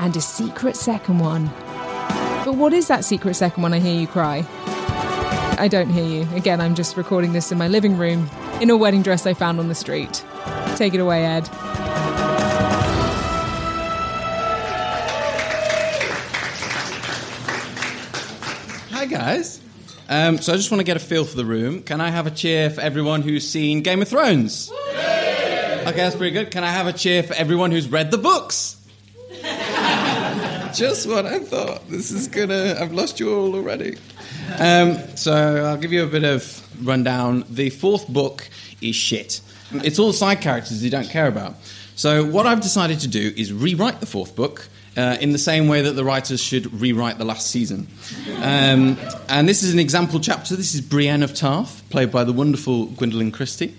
and 0.01 0.17
a 0.17 0.23
secret 0.23 0.75
second 0.75 1.19
one. 1.19 1.49
But 2.47 2.55
what 2.55 2.73
is 2.73 2.89
that 2.89 3.05
secret 3.05 3.35
second 3.37 3.63
one? 3.63 3.75
I 3.75 3.79
hear 3.79 4.01
you 4.01 4.07
cry. 4.07 4.43
I 5.59 5.69
don't 5.71 5.91
hear 5.91 6.07
you. 6.07 6.27
Again, 6.35 6.63
I'm 6.63 6.75
just 6.75 6.97
recording 6.97 7.35
this 7.35 7.53
in 7.53 7.59
my 7.59 7.69
living 7.69 7.99
room 7.99 8.31
in 8.63 8.71
a 8.71 8.77
wedding 8.79 9.03
dress 9.03 9.27
I 9.27 9.35
found 9.35 9.61
on 9.61 9.69
the 9.69 9.75
street. 9.75 10.25
Take 10.77 10.95
it 10.95 11.01
away, 11.01 11.27
Ed. 11.27 11.47
Guys. 19.23 19.61
Um, 20.09 20.39
so 20.39 20.53
I 20.53 20.57
just 20.57 20.73
want 20.73 20.81
to 20.81 20.85
get 20.85 20.97
a 20.97 21.01
feel 21.01 21.25
for 21.25 21.37
the 21.37 21.45
room. 21.45 21.85
Can 21.85 22.01
I 22.01 22.11
have 22.11 22.27
a 22.27 22.31
cheer 22.31 22.71
for 22.71 22.81
everyone 22.81 23.23
who's 23.23 23.49
seen 23.49 23.83
Game 23.83 24.03
of 24.03 24.09
Thrones? 24.09 24.73
Okay, 24.91 25.97
that's 25.97 26.17
pretty 26.17 26.33
good. 26.33 26.51
Can 26.51 26.65
I 26.65 26.73
have 26.73 26.89
a 26.89 26.93
cheer 26.93 27.23
for 27.23 27.35
everyone 27.35 27.71
who's 27.71 27.89
read 27.89 28.11
the 28.11 28.19
books? 28.19 28.85
just 30.75 31.09
what 31.09 31.25
I 31.25 31.39
thought. 31.39 31.89
This 31.89 32.11
is 32.11 32.27
gonna. 32.27 32.77
I've 32.81 32.93
lost 32.93 33.21
you 33.21 33.33
all 33.33 33.55
already. 33.55 33.97
Um, 34.59 34.99
so 35.17 35.33
I'll 35.67 35.77
give 35.77 35.93
you 35.93 36.03
a 36.03 36.09
bit 36.09 36.25
of 36.25 36.43
rundown. 36.85 37.45
The 37.49 37.71
fourth 37.71 38.09
book 38.09 38.49
is 38.81 38.97
shit. 38.97 39.41
It's 39.73 40.01
all 40.01 40.13
side 40.13 40.41
characters 40.41 40.83
you 40.83 40.91
don't 40.91 41.09
care 41.09 41.29
about. 41.29 41.55
So 41.95 42.25
what 42.25 42.47
I've 42.47 42.61
decided 42.61 42.99
to 43.01 43.09
do 43.09 43.33
is 43.37 43.53
rewrite 43.53 44.01
the 44.01 44.07
fourth 44.07 44.35
book 44.35 44.69
uh, 44.97 45.17
in 45.21 45.33
the 45.33 45.39
same 45.39 45.69
way 45.69 45.83
that 45.83 45.93
the 45.93 46.05
writers 46.05 46.43
should 46.43 46.81
rewrite 46.81 47.19
the 47.19 47.25
last 47.25 47.49
season. 47.49 47.87
Um, 48.37 48.99
and 49.29 49.49
this 49.49 49.63
is 49.63 49.73
an 49.73 49.79
example 49.79 50.21
chapter. 50.21 50.57
This 50.57 50.75
is 50.75 50.81
Brienne 50.81 51.23
of 51.23 51.35
Tarth, 51.35 51.89
played 51.91 52.11
by 52.11 52.25
the 52.25 52.33
wonderful 52.33 52.89
Gwendoline 52.89 53.33
Christie. 53.33 53.75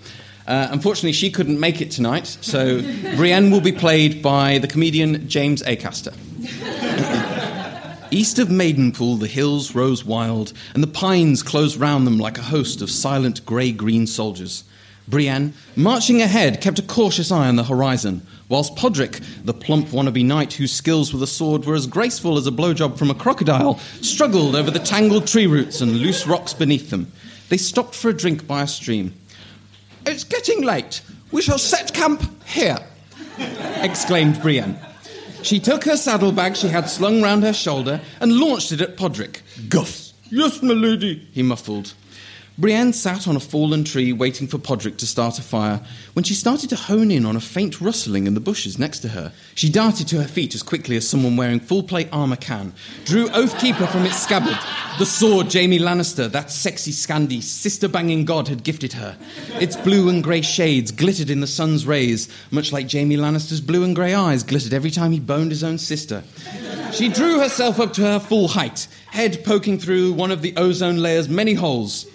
Uh, 0.46 0.68
unfortunately, 0.70 1.12
she 1.12 1.30
couldn't 1.30 1.58
make 1.58 1.80
it 1.80 1.90
tonight, 1.90 2.26
so 2.26 2.82
Brienne 3.16 3.50
will 3.50 3.60
be 3.60 3.72
played 3.72 4.22
by 4.22 4.58
the 4.58 4.66
comedian 4.66 5.28
James 5.28 5.62
Acaster. 5.62 6.14
East 8.10 8.38
of 8.38 8.48
Maidenpool, 8.48 9.18
the 9.18 9.26
hills 9.26 9.74
rose 9.74 10.04
wild, 10.04 10.52
and 10.74 10.82
the 10.82 10.88
pines 10.88 11.42
closed 11.42 11.76
round 11.78 12.06
them 12.06 12.18
like 12.18 12.38
a 12.38 12.42
host 12.42 12.82
of 12.82 12.90
silent 12.90 13.44
grey 13.46 13.72
green 13.72 14.06
soldiers. 14.06 14.64
Brienne, 15.08 15.52
marching 15.76 16.22
ahead, 16.22 16.60
kept 16.60 16.78
a 16.78 16.82
cautious 16.82 17.32
eye 17.32 17.48
on 17.48 17.56
the 17.56 17.64
horizon, 17.64 18.26
whilst 18.48 18.76
Podrick, 18.76 19.22
the 19.44 19.54
plump 19.54 19.88
wannabe 19.88 20.24
knight 20.24 20.54
whose 20.54 20.72
skills 20.72 21.12
with 21.12 21.22
a 21.22 21.26
sword 21.26 21.64
were 21.64 21.74
as 21.74 21.86
graceful 21.86 22.36
as 22.36 22.46
a 22.46 22.52
blowjob 22.52 22.98
from 22.98 23.10
a 23.10 23.14
crocodile, 23.14 23.78
struggled 24.00 24.54
over 24.54 24.70
the 24.70 24.78
tangled 24.78 25.26
tree 25.26 25.46
roots 25.46 25.80
and 25.80 25.96
loose 25.98 26.26
rocks 26.26 26.52
beneath 26.52 26.90
them. 26.90 27.10
They 27.48 27.56
stopped 27.56 27.94
for 27.94 28.08
a 28.08 28.16
drink 28.16 28.46
by 28.46 28.62
a 28.62 28.66
stream. 28.66 29.14
It's 30.06 30.24
getting 30.24 30.62
late. 30.62 31.02
We 31.30 31.42
shall 31.42 31.58
set 31.58 31.94
camp 31.94 32.22
here, 32.46 32.78
exclaimed 33.82 34.40
Brienne. 34.40 34.78
She 35.42 35.60
took 35.60 35.84
her 35.84 35.96
saddlebag 35.96 36.56
she 36.56 36.68
had 36.68 36.88
slung 36.88 37.22
round 37.22 37.42
her 37.42 37.52
shoulder 37.52 38.00
and 38.20 38.38
launched 38.38 38.72
it 38.72 38.80
at 38.80 38.96
Podrick. 38.96 39.40
Guff! 39.68 40.12
Yes, 40.30 40.62
my 40.62 40.74
lady, 40.74 41.28
he 41.32 41.42
muffled. 41.42 41.92
Brienne 42.56 42.92
sat 42.92 43.26
on 43.26 43.34
a 43.34 43.40
fallen 43.40 43.82
tree 43.82 44.12
waiting 44.12 44.46
for 44.46 44.58
Podrick 44.58 44.96
to 44.98 45.08
start 45.08 45.40
a 45.40 45.42
fire 45.42 45.80
when 46.12 46.22
she 46.22 46.34
started 46.34 46.70
to 46.70 46.76
hone 46.76 47.10
in 47.10 47.26
on 47.26 47.34
a 47.34 47.40
faint 47.40 47.80
rustling 47.80 48.28
in 48.28 48.34
the 48.34 48.40
bushes 48.40 48.78
next 48.78 49.00
to 49.00 49.08
her. 49.08 49.32
She 49.56 49.68
darted 49.68 50.06
to 50.08 50.22
her 50.22 50.28
feet 50.28 50.54
as 50.54 50.62
quickly 50.62 50.96
as 50.96 51.08
someone 51.08 51.36
wearing 51.36 51.58
full 51.58 51.82
plate 51.82 52.08
armour 52.12 52.36
can, 52.36 52.72
drew 53.06 53.26
Oathkeeper 53.30 53.90
from 53.90 54.06
its 54.06 54.22
scabbard, 54.22 54.56
the 55.00 55.04
sword 55.04 55.52
Jaime 55.52 55.80
Lannister, 55.80 56.30
that 56.30 56.48
sexy 56.48 56.92
Scandi, 56.92 57.42
sister 57.42 57.88
banging 57.88 58.24
god, 58.24 58.46
had 58.46 58.62
gifted 58.62 58.92
her. 58.92 59.18
Its 59.54 59.76
blue 59.76 60.08
and 60.08 60.22
grey 60.22 60.40
shades 60.40 60.92
glittered 60.92 61.30
in 61.30 61.40
the 61.40 61.48
sun's 61.48 61.88
rays, 61.88 62.28
much 62.52 62.70
like 62.70 62.88
Jaime 62.88 63.16
Lannister's 63.16 63.60
blue 63.60 63.82
and 63.82 63.96
grey 63.96 64.14
eyes 64.14 64.44
glittered 64.44 64.72
every 64.72 64.92
time 64.92 65.10
he 65.10 65.18
boned 65.18 65.50
his 65.50 65.64
own 65.64 65.76
sister. 65.76 66.22
She 66.92 67.08
drew 67.08 67.40
herself 67.40 67.80
up 67.80 67.94
to 67.94 68.02
her 68.02 68.20
full 68.20 68.46
height, 68.46 68.86
head 69.10 69.42
poking 69.44 69.80
through 69.80 70.12
one 70.12 70.30
of 70.30 70.40
the 70.40 70.56
ozone 70.56 70.98
layer's 70.98 71.28
many 71.28 71.54
holes. 71.54 72.06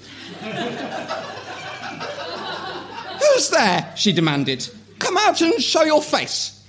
Who's 3.39 3.51
there? 3.51 3.93
she 3.95 4.11
demanded. 4.11 4.67
Come 4.99 5.15
out 5.15 5.39
and 5.39 5.61
show 5.61 5.83
your 5.83 6.01
face. 6.01 6.61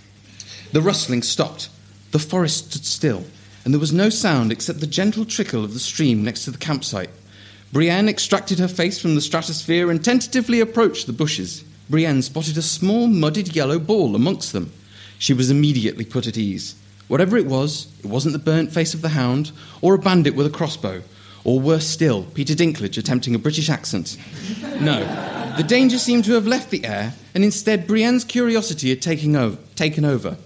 The 0.70 0.80
rustling 0.80 1.22
stopped. 1.22 1.68
The 2.12 2.20
forest 2.20 2.70
stood 2.70 2.84
still, 2.84 3.24
and 3.64 3.74
there 3.74 3.80
was 3.80 3.92
no 3.92 4.08
sound 4.08 4.52
except 4.52 4.78
the 4.78 4.86
gentle 4.86 5.24
trickle 5.24 5.64
of 5.64 5.74
the 5.74 5.80
stream 5.80 6.22
next 6.22 6.44
to 6.44 6.52
the 6.52 6.58
campsite. 6.58 7.10
Brienne 7.72 8.08
extracted 8.08 8.60
her 8.60 8.68
face 8.68 9.00
from 9.00 9.16
the 9.16 9.20
stratosphere 9.20 9.90
and 9.90 10.04
tentatively 10.04 10.60
approached 10.60 11.08
the 11.08 11.12
bushes. 11.12 11.64
Brienne 11.88 12.22
spotted 12.22 12.56
a 12.56 12.62
small, 12.62 13.08
muddied 13.08 13.56
yellow 13.56 13.80
ball 13.80 14.14
amongst 14.14 14.52
them. 14.52 14.72
She 15.18 15.34
was 15.34 15.50
immediately 15.50 16.04
put 16.04 16.28
at 16.28 16.38
ease. 16.38 16.76
Whatever 17.08 17.36
it 17.36 17.46
was, 17.46 17.88
it 17.98 18.06
wasn't 18.06 18.34
the 18.34 18.38
burnt 18.38 18.70
face 18.70 18.94
of 18.94 19.02
the 19.02 19.08
hound, 19.08 19.50
or 19.82 19.94
a 19.94 19.98
bandit 19.98 20.36
with 20.36 20.46
a 20.46 20.50
crossbow, 20.50 21.02
or 21.42 21.58
worse 21.58 21.88
still, 21.88 22.22
Peter 22.22 22.54
Dinklage 22.54 22.96
attempting 22.96 23.34
a 23.34 23.40
British 23.40 23.68
accent. 23.68 24.16
No, 24.80 25.39
the 25.60 25.68
danger 25.68 25.98
seemed 25.98 26.24
to 26.24 26.32
have 26.32 26.46
left 26.46 26.70
the 26.70 26.86
air, 26.86 27.12
and 27.34 27.44
instead 27.44 27.86
Brienne's 27.86 28.24
curiosity 28.24 28.88
had 28.88 29.02
taken 29.02 29.36
over. 29.36 29.58
Taken 29.76 30.06
over. 30.06 30.38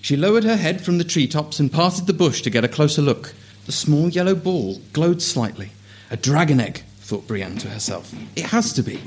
She 0.00 0.16
lowered 0.16 0.44
her 0.44 0.56
head 0.56 0.82
from 0.82 0.96
the 0.96 1.04
treetops 1.04 1.60
and 1.60 1.70
parted 1.70 2.06
the 2.06 2.14
bush 2.14 2.40
to 2.40 2.48
get 2.48 2.64
a 2.64 2.68
closer 2.68 3.02
look. 3.02 3.34
The 3.66 3.72
small 3.72 4.08
yellow 4.08 4.34
ball 4.34 4.80
glowed 4.94 5.20
slightly. 5.20 5.72
A 6.10 6.16
dragon 6.16 6.60
egg, 6.60 6.78
thought 7.00 7.28
Brienne 7.28 7.58
to 7.58 7.68
herself. 7.68 8.14
It 8.36 8.46
has 8.46 8.72
to 8.72 8.82
be. 8.82 9.02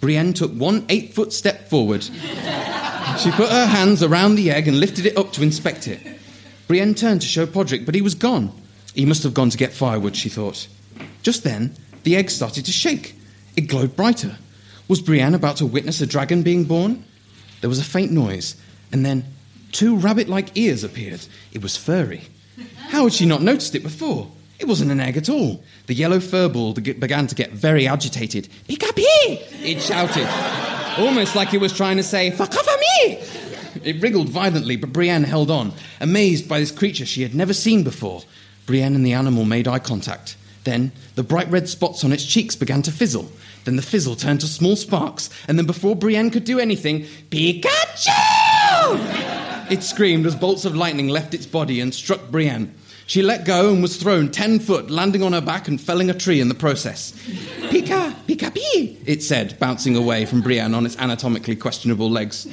Brienne 0.00 0.32
took 0.32 0.52
one 0.52 0.86
eight 0.88 1.14
foot 1.14 1.32
step 1.32 1.68
forward. 1.68 2.04
She 2.04 3.32
put 3.32 3.50
her 3.50 3.66
hands 3.66 4.04
around 4.04 4.36
the 4.36 4.52
egg 4.52 4.68
and 4.68 4.78
lifted 4.78 5.04
it 5.04 5.18
up 5.18 5.32
to 5.32 5.42
inspect 5.42 5.88
it. 5.88 5.98
Brienne 6.68 6.94
turned 6.94 7.22
to 7.22 7.26
show 7.26 7.44
Podrick, 7.44 7.84
but 7.84 7.96
he 7.96 8.02
was 8.02 8.14
gone. 8.14 8.52
He 8.94 9.04
must 9.04 9.24
have 9.24 9.34
gone 9.34 9.50
to 9.50 9.58
get 9.58 9.72
firewood, 9.72 10.14
she 10.14 10.28
thought. 10.28 10.68
Just 11.24 11.42
then, 11.42 11.74
the 12.04 12.14
egg 12.14 12.30
started 12.30 12.64
to 12.66 12.72
shake. 12.72 13.16
It 13.56 13.62
glowed 13.62 13.96
brighter. 13.96 14.36
Was 14.88 15.00
Brienne 15.00 15.34
about 15.34 15.56
to 15.56 15.66
witness 15.66 16.00
a 16.00 16.06
dragon 16.06 16.42
being 16.42 16.64
born? 16.64 17.04
There 17.60 17.70
was 17.70 17.80
a 17.80 17.84
faint 17.84 18.12
noise, 18.12 18.56
and 18.92 19.04
then 19.04 19.24
two 19.72 19.96
rabbit 19.96 20.28
like 20.28 20.56
ears 20.56 20.84
appeared. 20.84 21.26
It 21.52 21.62
was 21.62 21.76
furry. 21.76 22.22
How 22.88 23.04
had 23.04 23.12
she 23.12 23.26
not 23.26 23.42
noticed 23.42 23.74
it 23.74 23.82
before? 23.82 24.30
It 24.58 24.68
wasn't 24.68 24.90
an 24.90 25.00
egg 25.00 25.16
at 25.16 25.28
all. 25.28 25.62
The 25.86 25.94
yellow 25.94 26.18
furball 26.18 26.74
began 26.74 27.26
to 27.26 27.34
get 27.34 27.50
very 27.50 27.86
agitated. 27.86 28.48
Pick 28.68 28.84
up 28.84 28.96
here! 28.96 29.38
It 29.62 29.82
shouted, 29.82 30.26
almost 30.98 31.36
like 31.36 31.52
it 31.52 31.60
was 31.60 31.72
trying 31.72 31.96
to 31.98 32.02
say, 32.02 32.30
Fuck 32.30 32.54
off 32.54 32.68
of 32.68 32.80
me! 32.80 33.18
It 33.84 34.00
wriggled 34.00 34.28
violently, 34.28 34.76
but 34.76 34.92
Brienne 34.92 35.24
held 35.24 35.50
on, 35.50 35.72
amazed 36.00 36.48
by 36.48 36.60
this 36.60 36.70
creature 36.70 37.04
she 37.04 37.22
had 37.22 37.34
never 37.34 37.52
seen 37.52 37.82
before. 37.82 38.22
Brienne 38.64 38.94
and 38.94 39.04
the 39.04 39.12
animal 39.12 39.44
made 39.44 39.68
eye 39.68 39.78
contact. 39.78 40.36
Then 40.64 40.92
the 41.14 41.22
bright 41.22 41.50
red 41.50 41.68
spots 41.68 42.02
on 42.02 42.12
its 42.12 42.24
cheeks 42.24 42.56
began 42.56 42.82
to 42.82 42.90
fizzle. 42.92 43.30
Then 43.66 43.76
the 43.76 43.82
fizzle 43.82 44.14
turned 44.14 44.40
to 44.40 44.46
small 44.46 44.76
sparks, 44.76 45.28
and 45.48 45.58
then 45.58 45.66
before 45.66 45.96
Brienne 45.96 46.30
could 46.30 46.44
do 46.44 46.60
anything, 46.60 47.04
Pikachu! 47.30 48.12
It 49.68 49.82
screamed 49.82 50.24
as 50.24 50.36
bolts 50.36 50.64
of 50.64 50.76
lightning 50.76 51.08
left 51.08 51.34
its 51.34 51.46
body 51.46 51.80
and 51.80 51.92
struck 51.92 52.30
Brienne. 52.30 52.72
She 53.06 53.22
let 53.22 53.44
go 53.44 53.72
and 53.72 53.82
was 53.82 53.96
thrown 53.96 54.30
ten 54.30 54.60
foot, 54.60 54.88
landing 54.88 55.24
on 55.24 55.32
her 55.32 55.40
back 55.40 55.66
and 55.66 55.80
felling 55.80 56.10
a 56.10 56.14
tree 56.14 56.40
in 56.40 56.48
the 56.48 56.54
process. 56.54 57.10
Pika, 57.70 58.14
pika 58.28 58.54
pee, 58.54 58.98
it 59.04 59.24
said, 59.24 59.58
bouncing 59.58 59.96
away 59.96 60.26
from 60.26 60.42
Brienne 60.42 60.72
on 60.72 60.86
its 60.86 60.96
anatomically 60.98 61.56
questionable 61.56 62.08
legs. 62.08 62.46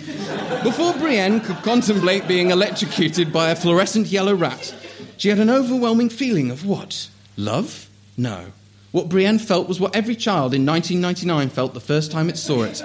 Before 0.63 0.93
Brienne 0.93 1.41
could 1.41 1.57
contemplate 1.57 2.27
being 2.27 2.49
electrocuted 2.49 3.31
by 3.31 3.51
a 3.51 3.55
fluorescent 3.55 4.07
yellow 4.07 4.33
rat, 4.33 4.73
she 5.17 5.29
had 5.29 5.39
an 5.39 5.51
overwhelming 5.51 6.09
feeling 6.09 6.49
of 6.49 6.65
what? 6.65 7.07
Love? 7.37 7.87
No. 8.17 8.47
What 8.93 9.09
Brienne 9.09 9.39
felt 9.39 9.67
was 9.67 9.79
what 9.79 9.95
every 9.95 10.15
child 10.15 10.53
in 10.53 10.67
1999 10.67 11.49
felt 11.49 11.73
the 11.73 11.79
first 11.79 12.11
time 12.11 12.29
it 12.29 12.37
saw 12.37 12.61
it 12.61 12.79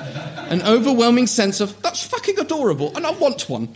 an 0.48 0.62
overwhelming 0.62 1.26
sense 1.26 1.60
of, 1.60 1.80
that's 1.82 2.02
fucking 2.02 2.38
adorable, 2.38 2.96
and 2.96 3.06
I 3.06 3.10
want 3.10 3.50
one. 3.50 3.68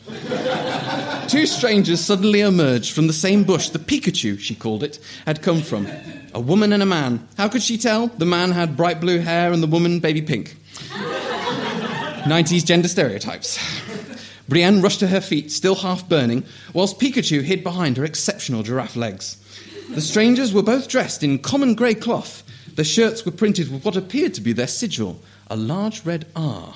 Two 1.29 1.45
strangers 1.45 2.01
suddenly 2.01 2.41
emerged 2.41 2.95
from 2.95 3.07
the 3.07 3.13
same 3.13 3.45
bush 3.45 3.69
the 3.69 3.79
Pikachu, 3.79 4.41
she 4.41 4.55
called 4.55 4.83
it, 4.83 4.99
had 5.27 5.43
come 5.43 5.61
from. 5.61 5.87
A 6.33 6.41
woman 6.41 6.73
and 6.73 6.83
a 6.83 6.87
man. 6.87 7.29
How 7.37 7.49
could 7.49 7.63
she 7.63 7.77
tell? 7.77 8.07
The 8.07 8.25
man 8.25 8.53
had 8.53 8.79
bright 8.79 8.99
blue 8.99 9.19
hair 9.19 9.53
and 9.53 9.63
the 9.63 9.67
woman 9.67 10.01
baby 10.01 10.23
pink. 10.23 10.57
90s 12.25 12.65
gender 12.65 12.89
stereotypes. 12.89 13.59
Brienne 14.49 14.81
rushed 14.81 15.01
to 15.01 15.09
her 15.09 15.21
feet, 15.21 15.53
still 15.53 15.75
half 15.75 16.09
burning, 16.09 16.45
whilst 16.73 16.99
Pikachu 16.99 17.43
hid 17.43 17.63
behind 17.63 17.99
her 17.99 18.05
exceptional 18.07 18.63
giraffe 18.63 18.97
legs. 18.97 19.37
The 19.91 20.01
strangers 20.01 20.53
were 20.53 20.63
both 20.63 20.89
dressed 20.89 21.23
in 21.23 21.39
common 21.39 21.75
grey 21.75 21.95
cloth. 21.95 22.43
Their 22.75 22.85
shirts 22.85 23.25
were 23.27 23.33
printed 23.33 23.71
with 23.71 23.85
what 23.85 23.97
appeared 23.97 24.35
to 24.35 24.41
be 24.41 24.53
their 24.53 24.67
sigil 24.67 25.23
a 25.53 25.57
large 25.57 26.05
red 26.07 26.27
R. 26.35 26.75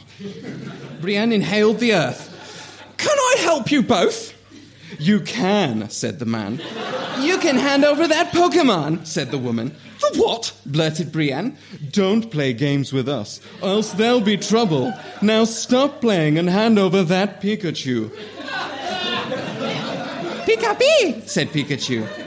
Brienne 1.00 1.32
inhaled 1.32 1.78
the 1.78 1.94
earth. 1.94 2.82
Can 2.98 3.16
I 3.18 3.36
help 3.40 3.70
you 3.70 3.82
both? 3.82 4.34
You 4.98 5.20
can, 5.20 5.88
said 5.88 6.18
the 6.18 6.26
man. 6.26 6.60
You 7.20 7.38
can 7.38 7.56
hand 7.56 7.86
over 7.86 8.06
that 8.06 8.32
Pokemon, 8.32 9.06
said 9.06 9.30
the 9.30 9.38
woman. 9.38 9.74
The 10.00 10.18
what? 10.22 10.54
blurted 10.66 11.10
Brienne. 11.10 11.56
Don't 11.90 12.30
play 12.30 12.52
games 12.52 12.92
with 12.92 13.08
us, 13.08 13.40
or 13.62 13.70
else 13.70 13.92
there'll 13.94 14.20
be 14.20 14.36
trouble. 14.36 14.92
Now 15.22 15.44
stop 15.44 16.02
playing 16.02 16.38
and 16.38 16.50
hand 16.50 16.78
over 16.78 17.02
that 17.04 17.40
Pikachu. 17.40 18.10
Pika 20.44 21.28
said 21.28 21.48
Pikachu. 21.48 22.25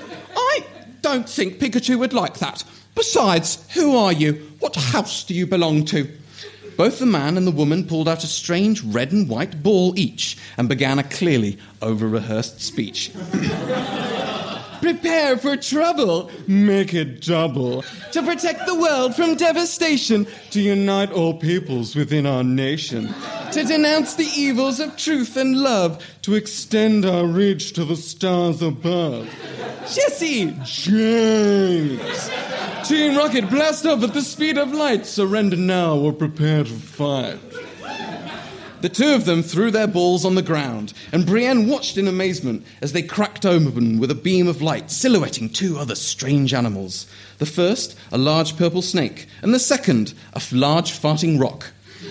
Don't 1.01 1.29
think 1.29 1.59
Pikachu 1.59 1.97
would 1.97 2.13
like 2.13 2.39
that. 2.39 2.63
Besides, 2.95 3.63
who 3.73 3.95
are 3.95 4.11
you? 4.11 4.33
What 4.59 4.75
house 4.75 5.23
do 5.23 5.33
you 5.33 5.47
belong 5.47 5.85
to? 5.85 6.09
Both 6.75 6.99
the 6.99 7.05
man 7.05 7.37
and 7.37 7.45
the 7.45 7.51
woman 7.51 7.85
pulled 7.85 8.07
out 8.07 8.23
a 8.23 8.27
strange 8.27 8.81
red 8.83 9.11
and 9.11 9.27
white 9.27 9.61
ball 9.61 9.97
each 9.99 10.37
and 10.57 10.69
began 10.69 10.99
a 10.99 11.03
clearly 11.03 11.57
over 11.81 12.07
rehearsed 12.07 12.61
speech. 12.61 13.11
Prepare 14.81 15.37
for 15.37 15.57
trouble, 15.57 16.31
make 16.47 16.93
it 16.93 17.21
double. 17.21 17.83
To 18.11 18.23
protect 18.23 18.65
the 18.65 18.75
world 18.75 19.15
from 19.15 19.35
devastation, 19.35 20.25
to 20.51 20.61
unite 20.61 21.11
all 21.11 21.33
peoples 21.33 21.95
within 21.95 22.25
our 22.25 22.43
nation. 22.43 23.13
To 23.51 23.63
denounce 23.63 24.15
the 24.15 24.29
evils 24.35 24.79
of 24.79 24.95
truth 24.95 25.35
and 25.35 25.57
love, 25.57 26.05
to 26.21 26.35
extend 26.35 27.05
our 27.05 27.25
reach 27.25 27.73
to 27.73 27.83
the 27.83 27.95
stars 27.95 28.61
above. 28.61 29.29
Jessie! 29.81 30.55
James! 30.63 32.29
Team 32.87 33.17
Rocket, 33.17 33.49
blast 33.49 33.85
off 33.85 34.03
at 34.03 34.13
the 34.13 34.21
speed 34.21 34.57
of 34.57 34.71
light. 34.71 35.05
Surrender 35.05 35.57
now 35.57 35.95
or 35.97 36.13
prepare 36.13 36.63
to 36.63 36.69
fight. 36.69 37.39
The 38.81 38.89
two 38.89 39.13
of 39.13 39.25
them 39.25 39.43
threw 39.43 39.71
their 39.71 39.87
balls 39.87 40.23
on 40.23 40.35
the 40.35 40.41
ground, 40.41 40.93
and 41.11 41.25
Brienne 41.25 41.67
watched 41.67 41.97
in 41.97 42.07
amazement 42.07 42.65
as 42.81 42.93
they 42.93 43.01
cracked 43.01 43.45
open 43.45 43.99
with 43.99 44.09
a 44.09 44.15
beam 44.15 44.47
of 44.47 44.61
light, 44.61 44.89
silhouetting 44.89 45.49
two 45.49 45.77
other 45.77 45.95
strange 45.95 46.53
animals. 46.53 47.05
The 47.39 47.45
first, 47.45 47.97
a 48.11 48.17
large 48.17 48.55
purple 48.55 48.81
snake, 48.81 49.27
and 49.41 49.53
the 49.53 49.59
second, 49.59 50.13
a 50.33 50.41
large 50.53 50.93
farting 50.93 51.39
rock. 51.39 51.71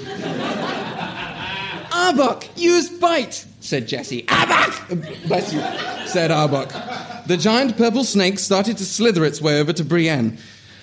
Arbok, 1.90 2.48
use 2.56 2.90
bite, 2.90 3.46
said 3.60 3.88
Jessie. 3.88 4.24
Arbok! 4.24 5.26
Bless 5.26 5.52
you, 5.52 5.60
said 6.06 6.30
Arbok. 6.30 7.26
The 7.26 7.36
giant 7.36 7.76
purple 7.78 8.04
snake 8.04 8.38
started 8.38 8.76
to 8.78 8.84
slither 8.84 9.24
its 9.24 9.40
way 9.40 9.58
over 9.58 9.72
to 9.72 9.84
Brienne. 9.84 10.38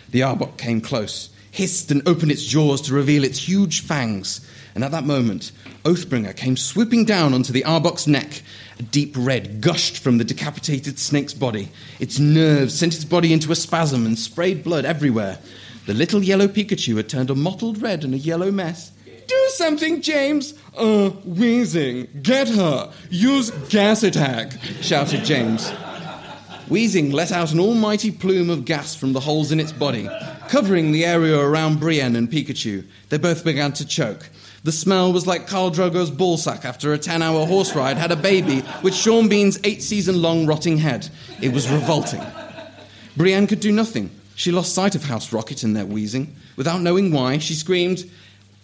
The 0.09 0.21
Arbok 0.21 0.57
came 0.57 0.81
close, 0.81 1.29
hissed, 1.51 1.91
and 1.91 2.07
opened 2.07 2.31
its 2.31 2.43
jaws 2.43 2.81
to 2.83 2.93
reveal 2.93 3.23
its 3.23 3.47
huge 3.47 3.81
fangs. 3.81 4.41
And 4.75 4.83
at 4.83 4.91
that 4.91 5.05
moment, 5.05 5.53
Oathbringer 5.83 6.35
came 6.35 6.57
swooping 6.57 7.05
down 7.05 7.33
onto 7.33 7.53
the 7.53 7.63
Arbok's 7.63 8.07
neck. 8.07 8.41
A 8.77 8.83
deep 8.83 9.15
red 9.17 9.61
gushed 9.61 9.97
from 9.97 10.17
the 10.17 10.25
decapitated 10.25 10.99
snake's 10.99 11.33
body. 11.33 11.69
Its 12.01 12.19
nerves 12.19 12.77
sent 12.77 12.93
its 12.93 13.05
body 13.05 13.31
into 13.31 13.53
a 13.53 13.55
spasm 13.55 14.05
and 14.05 14.19
sprayed 14.19 14.65
blood 14.65 14.83
everywhere. 14.83 15.39
The 15.85 15.93
little 15.93 16.21
yellow 16.21 16.47
Pikachu 16.47 16.97
had 16.97 17.07
turned 17.07 17.29
a 17.29 17.35
mottled 17.35 17.81
red 17.81 18.03
and 18.03 18.13
a 18.13 18.17
yellow 18.17 18.51
mess. 18.51 18.91
Do 19.27 19.49
something, 19.53 20.01
James! 20.01 20.53
Uh, 20.75 21.11
Weezing. 21.25 22.21
Get 22.21 22.49
her! 22.49 22.91
Use 23.09 23.51
gas 23.69 24.03
attack! 24.03 24.51
shouted 24.81 25.23
James. 25.23 25.71
Weezing 26.67 27.13
let 27.13 27.31
out 27.31 27.51
an 27.53 27.59
almighty 27.59 28.09
plume 28.11 28.49
of 28.49 28.65
gas 28.65 28.95
from 28.95 29.13
the 29.13 29.19
holes 29.19 29.51
in 29.51 29.59
its 29.59 29.71
body, 29.71 30.09
covering 30.49 30.91
the 30.91 31.05
area 31.05 31.39
around 31.39 31.79
Brienne 31.79 32.15
and 32.15 32.29
Pikachu. 32.29 32.83
They 33.09 33.19
both 33.19 33.45
began 33.45 33.71
to 33.73 33.85
choke. 33.85 34.29
The 34.65 34.71
smell 34.71 35.13
was 35.13 35.27
like 35.27 35.47
Khal 35.47 35.71
Drogo's 35.71 36.09
ballsack 36.09 36.65
after 36.65 36.91
a 36.91 36.97
10 36.97 37.21
hour 37.21 37.45
horse 37.45 37.75
ride 37.75 37.97
had 37.97 38.11
a 38.11 38.15
baby 38.15 38.63
with 38.81 38.95
Sean 38.95 39.29
Bean's 39.29 39.59
eight 39.63 39.83
season 39.83 40.23
long 40.23 40.47
rotting 40.47 40.79
head. 40.79 41.07
It 41.39 41.53
was 41.53 41.69
revolting. 41.69 42.23
Brienne 43.15 43.45
could 43.45 43.59
do 43.59 43.71
nothing. 43.71 44.09
She 44.33 44.51
lost 44.51 44.73
sight 44.73 44.95
of 44.95 45.03
House 45.03 45.31
Rocket 45.31 45.63
in 45.63 45.73
their 45.73 45.85
wheezing. 45.85 46.35
Without 46.55 46.81
knowing 46.81 47.11
why, 47.11 47.37
she 47.37 47.53
screamed, 47.53 48.09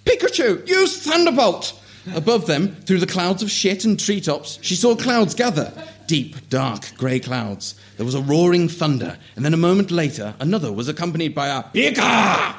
Pikachu, 0.04 0.68
use 0.68 0.98
Thunderbolt! 1.04 1.80
Above 2.16 2.48
them, 2.48 2.78
through 2.78 2.98
the 2.98 3.06
clouds 3.06 3.44
of 3.44 3.52
shit 3.52 3.86
and 3.86 4.00
treetops, 4.00 4.58
she 4.64 4.74
saw 4.74 4.96
clouds 4.96 5.36
gather. 5.36 5.72
Deep, 6.12 6.50
dark, 6.50 6.93
grey 6.97 7.21
clouds. 7.21 7.74
There 7.95 8.06
was 8.06 8.15
a 8.15 8.21
roaring 8.21 8.67
thunder, 8.67 9.17
and 9.38 9.45
then 9.45 9.54
a 9.54 9.58
moment 9.58 9.91
later, 9.91 10.36
another 10.41 10.69
was 10.69 10.89
accompanied 10.89 11.34
by 11.34 11.47
a 11.47 11.63
Pika! 11.63 12.54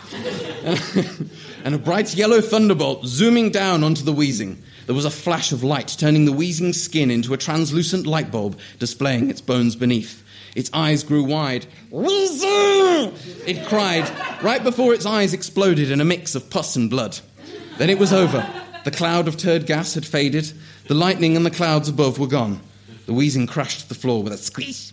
and 1.63 1.75
a 1.75 1.79
bright 1.79 2.15
yellow 2.15 2.41
thunderbolt 2.41 3.05
zooming 3.05 3.51
down 3.51 3.85
onto 3.85 4.05
the 4.05 4.15
Weezing. 4.15 4.57
There 4.87 4.95
was 4.95 5.05
a 5.05 5.11
flash 5.11 5.53
of 5.53 5.63
light, 5.63 5.95
turning 5.99 6.25
the 6.25 6.33
Weezing 6.33 6.75
skin 6.75 7.11
into 7.11 7.35
a 7.35 7.37
translucent 7.37 8.07
light 8.07 8.31
bulb, 8.31 8.59
displaying 8.79 9.29
its 9.29 9.43
bones 9.43 9.77
beneath. 9.77 10.25
Its 10.57 10.71
eyes 10.73 11.03
grew 11.03 11.23
wide. 11.23 11.67
Weezing! 11.91 13.13
It 13.47 13.67
cried, 13.67 14.11
right 14.43 14.65
before 14.65 14.95
its 14.95 15.05
eyes 15.05 15.35
exploded 15.35 15.91
in 15.91 16.01
a 16.01 16.07
mix 16.07 16.35
of 16.35 16.49
pus 16.49 16.75
and 16.75 16.89
blood. 16.89 17.19
Then 17.77 17.91
it 17.91 17.99
was 17.99 18.15
over. 18.15 18.51
The 18.85 18.91
cloud 18.91 19.29
of 19.29 19.37
turd 19.37 19.67
gas 19.67 19.93
had 19.93 20.07
faded. 20.07 20.51
The 20.87 20.95
lightning 20.95 21.37
and 21.37 21.45
the 21.45 21.51
clouds 21.51 21.91
above 21.91 22.19
were 22.19 22.27
gone. 22.27 22.59
The 23.07 23.13
Weezing 23.13 23.49
crashed 23.49 23.81
to 23.81 23.89
the 23.89 23.95
floor 23.95 24.23
with 24.23 24.33
a 24.33 24.39
squeeze. 24.39 24.93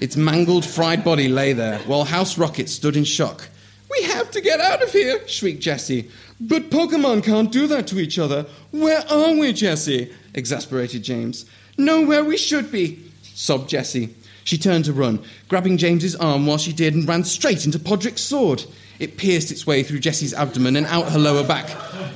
Its 0.00 0.16
mangled, 0.16 0.64
fried 0.64 1.02
body 1.02 1.28
lay 1.28 1.52
there, 1.52 1.78
while 1.80 2.04
House 2.04 2.36
Rocket 2.36 2.68
stood 2.68 2.96
in 2.96 3.04
shock. 3.04 3.48
We 3.90 4.02
have 4.04 4.30
to 4.32 4.40
get 4.40 4.60
out 4.60 4.82
of 4.82 4.92
here, 4.92 5.26
shrieked 5.26 5.62
Jessie. 5.62 6.10
But 6.40 6.70
Pokemon 6.70 7.24
can't 7.24 7.50
do 7.50 7.66
that 7.68 7.86
to 7.88 7.98
each 7.98 8.18
other. 8.18 8.46
Where 8.72 9.04
are 9.10 9.34
we, 9.34 9.52
Jessie? 9.52 10.12
exasperated 10.34 11.02
James. 11.02 11.46
Nowhere 11.78 12.24
we 12.24 12.36
should 12.36 12.70
be, 12.70 13.10
sobbed 13.22 13.70
Jessie. 13.70 14.14
She 14.46 14.58
turned 14.58 14.84
to 14.84 14.92
run, 14.92 15.18
grabbing 15.48 15.76
James's 15.76 16.14
arm 16.14 16.46
while 16.46 16.56
she 16.56 16.72
did, 16.72 16.94
and 16.94 17.06
ran 17.06 17.24
straight 17.24 17.64
into 17.64 17.80
Podrick's 17.80 18.22
sword. 18.22 18.64
It 19.00 19.16
pierced 19.16 19.50
its 19.50 19.66
way 19.66 19.82
through 19.82 19.98
Jessie's 19.98 20.32
abdomen 20.32 20.76
and 20.76 20.86
out 20.86 21.10
her 21.10 21.18
lower 21.18 21.42
back. 21.42 21.68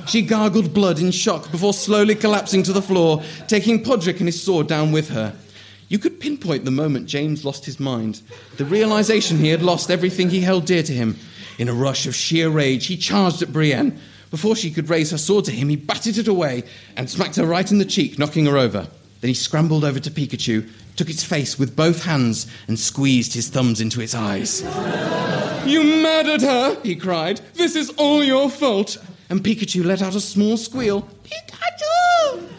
She 0.07 0.21
gargled 0.21 0.73
blood 0.73 0.97
in 0.97 1.11
shock 1.11 1.51
before 1.51 1.73
slowly 1.73 2.15
collapsing 2.15 2.63
to 2.63 2.71
the 2.71 2.81
floor, 2.81 3.21
taking 3.49 3.83
Podrick 3.83 4.19
and 4.19 4.29
his 4.29 4.41
sword 4.41 4.67
down 4.67 4.93
with 4.93 5.09
her. 5.09 5.35
You 5.89 5.99
could 5.99 6.21
pinpoint 6.21 6.63
the 6.63 6.71
moment 6.71 7.07
James 7.07 7.43
lost 7.43 7.65
his 7.65 7.81
mind, 7.81 8.21
the 8.55 8.63
realization 8.63 9.37
he 9.37 9.49
had 9.49 9.61
lost 9.61 9.91
everything 9.91 10.29
he 10.29 10.39
held 10.39 10.63
dear 10.63 10.83
to 10.83 10.93
him. 10.93 11.17
In 11.57 11.67
a 11.67 11.73
rush 11.73 12.07
of 12.07 12.15
sheer 12.15 12.49
rage, 12.49 12.87
he 12.87 12.95
charged 12.95 13.41
at 13.41 13.51
Brienne. 13.51 13.99
Before 14.29 14.55
she 14.55 14.71
could 14.71 14.89
raise 14.89 15.11
her 15.11 15.17
sword 15.17 15.43
to 15.45 15.51
him, 15.51 15.67
he 15.67 15.75
batted 15.75 16.17
it 16.17 16.29
away 16.29 16.63
and 16.95 17.09
smacked 17.09 17.35
her 17.35 17.45
right 17.45 17.69
in 17.69 17.77
the 17.77 17.83
cheek, 17.83 18.17
knocking 18.17 18.45
her 18.45 18.57
over. 18.57 18.87
Then 19.21 19.29
he 19.29 19.33
scrambled 19.35 19.83
over 19.83 19.99
to 19.99 20.11
Pikachu, 20.11 20.67
took 20.95 21.09
its 21.09 21.23
face 21.23 21.57
with 21.57 21.75
both 21.75 22.03
hands, 22.03 22.47
and 22.67 22.77
squeezed 22.77 23.33
his 23.33 23.49
thumbs 23.49 23.79
into 23.79 24.01
its 24.01 24.15
eyes. 24.15 24.61
You 25.65 25.83
murdered 25.83 26.41
her, 26.41 26.77
he 26.83 26.95
cried. 26.95 27.39
This 27.53 27.75
is 27.75 27.91
all 27.91 28.23
your 28.23 28.49
fault. 28.49 28.97
And 29.29 29.43
Pikachu 29.43 29.85
let 29.85 30.01
out 30.01 30.15
a 30.15 30.19
small 30.19 30.57
squeal. 30.57 31.07
Pikachu! 31.23 32.49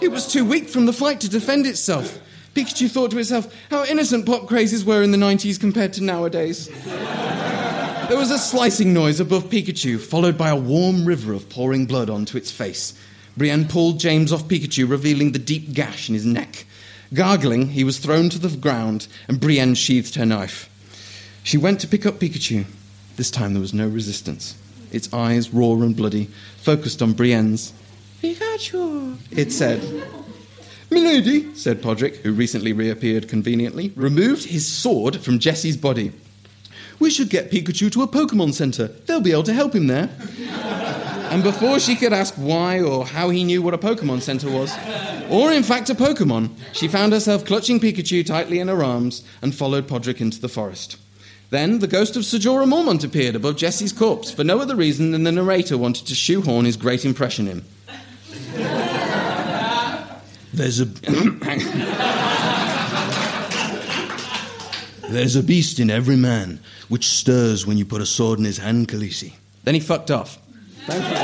It 0.00 0.08
was 0.08 0.26
too 0.26 0.44
weak 0.44 0.68
from 0.68 0.86
the 0.86 0.92
fight 0.92 1.20
to 1.20 1.28
defend 1.28 1.66
itself. 1.66 2.18
Pikachu 2.54 2.90
thought 2.90 3.10
to 3.10 3.18
itself 3.18 3.54
how 3.70 3.84
innocent 3.84 4.26
pop 4.26 4.46
crazes 4.46 4.84
were 4.84 5.02
in 5.02 5.10
the 5.10 5.18
90s 5.18 5.60
compared 5.60 5.92
to 5.94 6.02
nowadays. 6.02 6.68
There 8.08 8.18
was 8.18 8.30
a 8.30 8.38
slicing 8.38 8.92
noise 8.92 9.20
above 9.20 9.44
Pikachu, 9.44 10.00
followed 10.00 10.38
by 10.38 10.50
a 10.50 10.56
warm 10.56 11.04
river 11.04 11.32
of 11.32 11.48
pouring 11.48 11.86
blood 11.86 12.10
onto 12.10 12.36
its 12.36 12.50
face. 12.50 12.94
Brienne 13.36 13.66
pulled 13.66 13.98
James 13.98 14.32
off 14.32 14.48
Pikachu, 14.48 14.88
revealing 14.88 15.32
the 15.32 15.38
deep 15.38 15.72
gash 15.72 16.08
in 16.08 16.14
his 16.14 16.26
neck. 16.26 16.66
Gargling, 17.12 17.68
he 17.68 17.84
was 17.84 17.98
thrown 17.98 18.28
to 18.30 18.38
the 18.38 18.56
ground, 18.56 19.08
and 19.28 19.40
Brienne 19.40 19.74
sheathed 19.74 20.14
her 20.14 20.26
knife. 20.26 20.70
She 21.42 21.58
went 21.58 21.80
to 21.80 21.88
pick 21.88 22.06
up 22.06 22.20
Pikachu. 22.20 22.64
This 23.16 23.30
time 23.30 23.52
there 23.52 23.60
was 23.60 23.74
no 23.74 23.88
resistance. 23.88 24.56
Its 24.92 25.12
eyes, 25.12 25.52
raw 25.52 25.72
and 25.72 25.96
bloody, 25.96 26.26
focused 26.58 27.02
on 27.02 27.12
Brienne's. 27.12 27.72
Pikachu, 28.22 29.16
it 29.30 29.52
said. 29.52 29.82
Milady, 30.90 31.54
said 31.54 31.82
Podrick, 31.82 32.16
who 32.18 32.32
recently 32.32 32.72
reappeared 32.72 33.28
conveniently, 33.28 33.92
removed 33.96 34.44
his 34.44 34.66
sword 34.66 35.16
from 35.20 35.40
Jessie's 35.40 35.76
body. 35.76 36.12
We 36.98 37.10
should 37.10 37.30
get 37.30 37.50
Pikachu 37.50 37.90
to 37.92 38.02
a 38.02 38.08
Pokemon 38.08 38.54
Center. 38.54 38.88
They'll 38.88 39.20
be 39.20 39.32
able 39.32 39.42
to 39.44 39.52
help 39.52 39.74
him 39.74 39.86
there. 39.86 40.10
and 41.30 41.42
before 41.42 41.80
she 41.80 41.96
could 41.96 42.12
ask 42.12 42.34
why 42.34 42.80
or 42.80 43.06
how 43.06 43.30
he 43.30 43.44
knew 43.44 43.62
what 43.62 43.74
a 43.74 43.78
Pokemon 43.78 44.22
Center 44.22 44.50
was, 44.50 44.72
or 45.28 45.52
in 45.52 45.62
fact 45.62 45.90
a 45.90 45.94
Pokemon, 45.94 46.50
she 46.72 46.88
found 46.88 47.12
herself 47.12 47.44
clutching 47.44 47.80
Pikachu 47.80 48.24
tightly 48.24 48.58
in 48.58 48.68
her 48.68 48.84
arms 48.84 49.24
and 49.42 49.54
followed 49.54 49.86
Podrick 49.86 50.20
into 50.20 50.40
the 50.40 50.48
forest. 50.48 50.96
Then 51.50 51.78
the 51.78 51.86
ghost 51.86 52.16
of 52.16 52.24
Sir 52.24 52.38
Jorah 52.38 52.68
Mormont 52.68 53.04
appeared 53.04 53.36
above 53.36 53.56
Jessie's 53.56 53.92
corpse 53.92 54.30
for 54.30 54.44
no 54.44 54.60
other 54.60 54.74
reason 54.74 55.10
than 55.10 55.24
the 55.24 55.32
narrator 55.32 55.78
wanted 55.78 56.06
to 56.06 56.14
shoehorn 56.14 56.64
his 56.64 56.76
great 56.76 57.04
impression 57.04 57.48
in. 57.48 57.64
There's 60.52 60.80
a. 60.80 60.86
There's 65.10 65.36
a 65.36 65.42
beast 65.42 65.78
in 65.80 65.90
every 65.90 66.16
man 66.16 66.60
which 66.88 67.06
stirs 67.08 67.66
when 67.66 67.78
you 67.78 67.84
put 67.84 68.00
a 68.00 68.06
sword 68.06 68.38
in 68.38 68.44
his 68.44 68.58
hand, 68.58 68.88
Khaleesi. 68.88 69.34
Then 69.62 69.74
he 69.74 69.80
fucked 69.80 70.10
off. 70.10 70.38
Thank 70.86 71.04
you. 71.04 71.16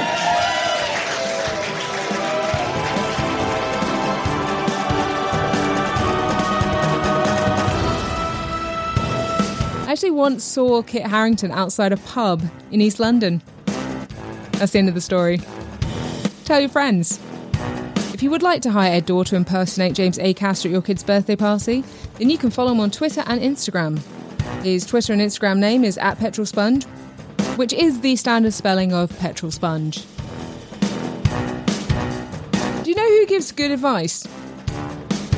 I 9.86 9.92
actually 9.92 10.12
once 10.12 10.44
saw 10.44 10.82
Kit 10.82 11.02
Harington 11.04 11.50
outside 11.50 11.92
a 11.92 11.96
pub 11.96 12.44
in 12.70 12.80
East 12.80 13.00
London. 13.00 13.42
That's 14.52 14.72
the 14.72 14.78
end 14.78 14.88
of 14.88 14.94
the 14.94 15.00
story. 15.00 15.40
Tell 16.44 16.60
your 16.60 16.68
friends. 16.68 17.18
If 18.20 18.24
you 18.24 18.30
would 18.32 18.42
like 18.42 18.60
to 18.62 18.70
hire 18.70 18.92
Ed 18.92 19.06
Daw 19.06 19.22
to 19.22 19.34
impersonate 19.34 19.94
James 19.94 20.18
Acaster 20.18 20.66
at 20.66 20.72
your 20.72 20.82
kid's 20.82 21.02
birthday 21.02 21.36
party, 21.36 21.82
then 22.18 22.28
you 22.28 22.36
can 22.36 22.50
follow 22.50 22.72
him 22.72 22.80
on 22.80 22.90
Twitter 22.90 23.24
and 23.26 23.40
Instagram. 23.40 23.98
His 24.62 24.84
Twitter 24.84 25.14
and 25.14 25.22
Instagram 25.22 25.56
name 25.56 25.84
is 25.84 25.96
at 25.96 26.18
Petrol 26.18 26.44
Sponge, 26.44 26.84
which 27.56 27.72
is 27.72 28.02
the 28.02 28.16
standard 28.16 28.52
spelling 28.52 28.92
of 28.92 29.18
petrol 29.20 29.50
sponge. 29.50 30.04
Do 32.82 32.90
you 32.90 32.94
know 32.94 33.08
who 33.08 33.24
gives 33.24 33.52
good 33.52 33.70
advice? 33.70 34.26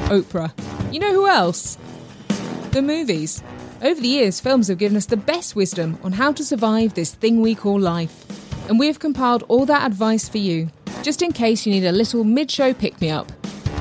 Oprah. 0.09 0.51
You 0.93 0.99
know 0.99 1.13
who 1.13 1.29
else? 1.29 1.79
The 2.73 2.83
movies. 2.83 3.45
Over 3.81 4.01
the 4.01 4.09
years, 4.09 4.41
films 4.41 4.67
have 4.67 4.79
given 4.79 4.97
us 4.97 5.07
the 5.07 5.17
best 5.17 5.55
wisdom 5.55 6.01
on 6.03 6.11
how 6.11 6.33
to 6.33 6.45
survive 6.45 6.95
this 6.95 7.15
thing 7.15 7.43
we 7.43 7.55
call 7.55 7.79
life. 7.79 8.27
And 8.69 8.81
we 8.81 8.89
have 8.89 8.99
compiled 8.99 9.45
all 9.47 9.67
that 9.67 9.87
advice 9.87 10.29
for 10.29 10.39
you, 10.39 10.69
just 11.03 11.23
in 11.23 11.33
case 11.33 11.67
you 11.67 11.73
need 11.73 11.85
a 11.85 11.93
little 11.93 12.25
mid 12.25 12.51
show 12.51 12.73
pick 12.73 13.01
me 13.01 13.11
up. 13.11 13.31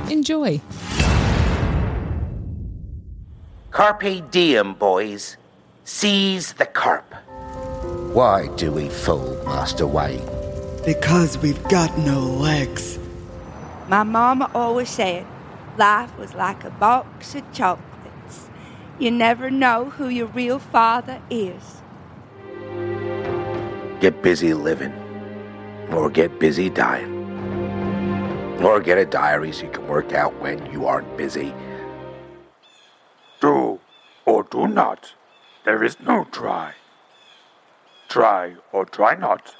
Enjoy. 0.10 0.60
Carpe 3.72 4.30
diem, 4.32 4.74
boys. 4.74 5.38
Seize 5.86 6.54
the 6.54 6.66
carp. 6.66 7.14
Why 8.14 8.48
do 8.58 8.72
we 8.72 8.90
fold, 8.90 9.44
Master 9.46 9.88
Wayne? 9.88 10.22
Because 10.86 11.38
we've 11.38 11.62
got 11.70 11.98
no 11.98 12.20
legs. 12.20 13.00
My 13.88 14.04
mama 14.04 14.52
always 14.54 14.90
said 14.90 15.26
life 15.78 16.18
was 16.18 16.34
like 16.34 16.64
a 16.64 16.70
box 16.70 17.36
of 17.36 17.44
chocolates. 17.54 18.50
You 19.00 19.12
never 19.12 19.50
know 19.50 19.86
who 19.86 20.10
your 20.10 20.28
real 20.28 20.60
father 20.60 21.22
is. 21.30 21.82
Get 24.00 24.22
busy 24.22 24.54
living, 24.54 24.94
or 25.94 26.10
get 26.10 26.40
busy 26.40 26.70
dying. 26.70 27.18
Or 28.64 28.80
get 28.80 28.98
a 28.98 29.06
diary 29.06 29.52
so 29.52 29.64
you 29.64 29.72
can 29.72 29.88
work 29.88 30.14
out 30.14 30.40
when 30.42 30.72
you 30.72 30.86
aren't 30.86 31.18
busy. 31.18 31.54
Do 33.40 33.80
or 34.26 34.44
do 34.44 34.68
not. 34.68 35.14
There 35.66 35.84
is 35.84 36.00
no 36.00 36.26
try. 36.32 36.74
Try 38.08 38.56
or 38.72 38.86
try 38.86 39.16
not. 39.16 39.56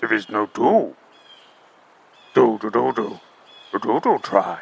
There 0.00 0.12
is 0.12 0.28
no 0.28 0.46
do. 0.46 0.96
Do 2.34 2.58
do 2.60 2.70
do 2.70 2.92
do. 2.92 3.20
Do 3.72 3.78
do 3.78 4.00
do 4.00 4.18
try. 4.22 4.60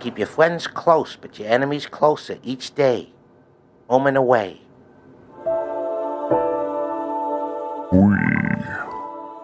Keep 0.00 0.18
your 0.18 0.26
friends 0.26 0.66
close, 0.66 1.16
but 1.16 1.38
your 1.38 1.48
enemies 1.48 1.86
closer 1.86 2.38
each 2.44 2.74
day. 2.74 3.10
Moment 3.88 4.16
away. 4.16 4.60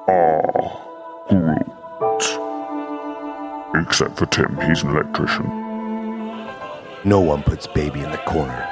Are 0.08 0.80
Groot. 1.28 2.40
Except 3.86 4.16
for 4.18 4.26
Tim, 4.26 4.58
he's 4.60 4.82
an 4.82 4.90
electrician. 4.90 5.46
No 7.04 7.20
one 7.20 7.42
puts 7.42 7.66
baby 7.66 8.00
in 8.00 8.10
the 8.10 8.18
corner. 8.18 8.68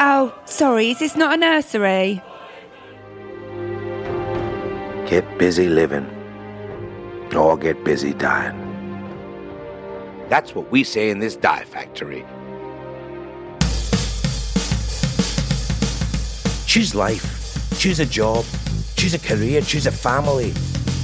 Oh, 0.00 0.34
sorry, 0.44 0.90
is 0.90 0.98
this 0.98 1.16
not 1.16 1.34
a 1.34 1.36
nursery? 1.36 2.22
Get 5.08 5.38
busy 5.38 5.68
living, 5.68 6.06
or 7.34 7.58
get 7.58 7.84
busy 7.84 8.14
dying. 8.14 8.66
That's 10.28 10.54
what 10.54 10.70
we 10.70 10.84
say 10.84 11.10
in 11.10 11.18
this 11.18 11.36
dye 11.36 11.64
factory. 11.64 12.24
Choose 16.66 16.94
life. 16.94 17.58
Choose 17.78 17.98
a 17.98 18.06
job. 18.06 18.44
Choose 19.00 19.14
a 19.14 19.18
career. 19.18 19.62
Choose 19.62 19.86
a 19.86 19.90
family. 19.90 20.52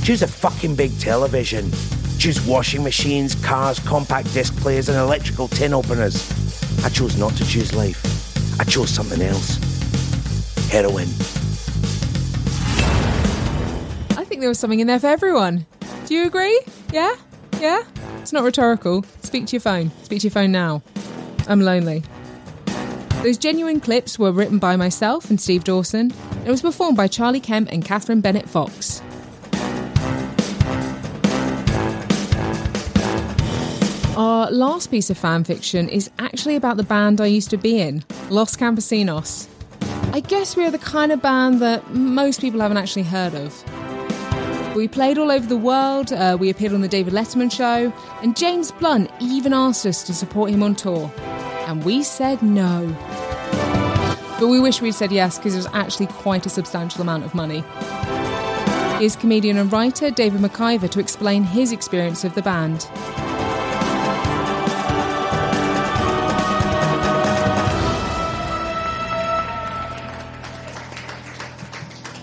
Choose 0.05 0.21
a 0.21 0.27
fucking 0.27 0.77
big 0.77 0.99
television. 0.99 1.71
Choose 2.19 2.47
washing 2.47 2.85
machines, 2.85 3.35
cars, 3.37 3.79
compact 3.79 4.35
disc 4.35 4.55
players, 4.59 4.91
and 4.91 4.99
electrical 4.99 5.49
tin 5.49 5.73
openers. 5.73 6.15
I 6.85 6.91
chose 6.91 7.17
not 7.17 7.33
to 7.37 7.47
choose 7.47 7.73
life. 7.73 8.61
I 8.61 8.65
chose 8.65 8.91
something 8.91 9.23
else. 9.23 9.57
Heroin. 10.71 11.09
I 14.19 14.25
think 14.27 14.43
there 14.43 14.51
was 14.51 14.59
something 14.59 14.81
in 14.81 14.89
there 14.89 15.01
for 15.01 15.07
everyone. 15.07 15.65
Do 16.05 16.15
you 16.15 16.27
agree? 16.27 16.61
Yeah? 16.93 17.15
Yeah? 17.63 17.83
It's 18.21 18.31
not 18.31 18.45
rhetorical. 18.45 19.07
Speak 19.23 19.47
to 19.47 19.53
your 19.53 19.63
phone. 19.63 19.91
Speak 20.03 20.21
to 20.21 20.27
your 20.27 20.33
phone 20.33 20.53
now. 20.53 20.83
I'm 21.49 21.63
lonely. 21.63 22.05
Those 23.23 23.39
genuine 23.39 23.81
clips 23.81 24.19
were 24.19 24.33
written 24.33 24.59
by 24.59 24.77
myself 24.77 25.31
and 25.31 25.41
Steve 25.41 25.65
Dawson. 25.65 26.13
It 26.47 26.51
was 26.51 26.63
performed 26.63 26.97
by 26.97 27.09
Charlie 27.09 27.41
Kemp 27.41 27.73
and 27.73 27.85
Katherine 27.85 28.21
Bennett 28.21 28.49
Fox. 28.49 29.03
Our 34.17 34.49
last 34.53 34.93
piece 34.93 35.11
of 35.11 35.19
fan 35.19 35.43
fiction 35.43 35.89
is 35.89 36.09
actually 36.21 36.55
about 36.55 36.77
the 36.77 36.85
band 36.85 37.21
I 37.21 37.27
used 37.27 37.51
to 37.51 37.57
be 37.57 37.81
in, 37.81 38.05
Los 38.31 38.55
Campesinos. 38.55 39.49
I 40.13 40.21
guess 40.21 40.57
we 40.57 40.65
are 40.65 40.71
the 40.71 40.79
kind 40.79 41.11
of 41.11 41.21
band 41.21 41.59
that 41.63 41.93
most 41.93 42.41
people 42.41 42.61
haven't 42.61 42.77
actually 42.77 43.03
heard 43.03 43.35
of. 43.35 44.77
We 44.77 44.87
played 44.87 45.19
all 45.19 45.33
over 45.33 45.49
the 45.49 45.57
world, 45.57 46.13
uh, 46.13 46.37
we 46.39 46.49
appeared 46.49 46.75
on 46.75 46.81
the 46.81 46.87
David 46.87 47.13
Letterman 47.13 47.51
show, 47.51 47.93
and 48.23 48.37
James 48.37 48.71
Blunt 48.71 49.11
even 49.21 49.53
asked 49.53 49.85
us 49.85 50.05
to 50.05 50.15
support 50.15 50.51
him 50.51 50.63
on 50.63 50.77
tour. 50.77 51.13
And 51.67 51.85
we 51.85 52.05
said 52.05 52.41
no. 52.41 52.97
But 54.39 54.49
we 54.49 54.61
wish 54.61 54.83
we'd 54.83 54.93
said 54.93 55.13
yes 55.13 55.39
because 55.39 55.55
it 55.55 55.59
was 55.59 55.69
actually 55.73 56.09
quite 56.09 56.45
a 56.45 56.51
substantial 56.51 57.01
amount 57.01 57.25
of 57.25 57.35
money. 57.35 57.65
Here's 58.99 59.17
comedian 59.17 59.57
and 59.57 59.73
writer 59.73 60.11
David 60.11 60.41
McIver 60.41 60.91
to 60.91 61.01
explain 61.01 61.43
his 61.43 61.73
experience 61.73 62.25
of 62.25 62.35
the 62.35 62.43
band. 62.43 62.87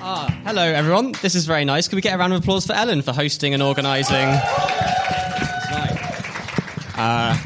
Ah, 0.05 0.27
hello, 0.45 0.63
everyone. 0.63 1.13
This 1.21 1.33
is 1.33 1.45
very 1.45 1.65
nice. 1.65 1.87
Can 1.87 1.95
we 1.95 2.01
get 2.01 2.13
a 2.13 2.17
round 2.17 2.33
of 2.33 2.41
applause 2.41 2.65
for 2.65 2.73
Ellen 2.73 3.01
for 3.01 3.11
hosting 3.13 3.53
and 3.53 3.63
organising? 3.63 4.29
Uh, 6.95 7.37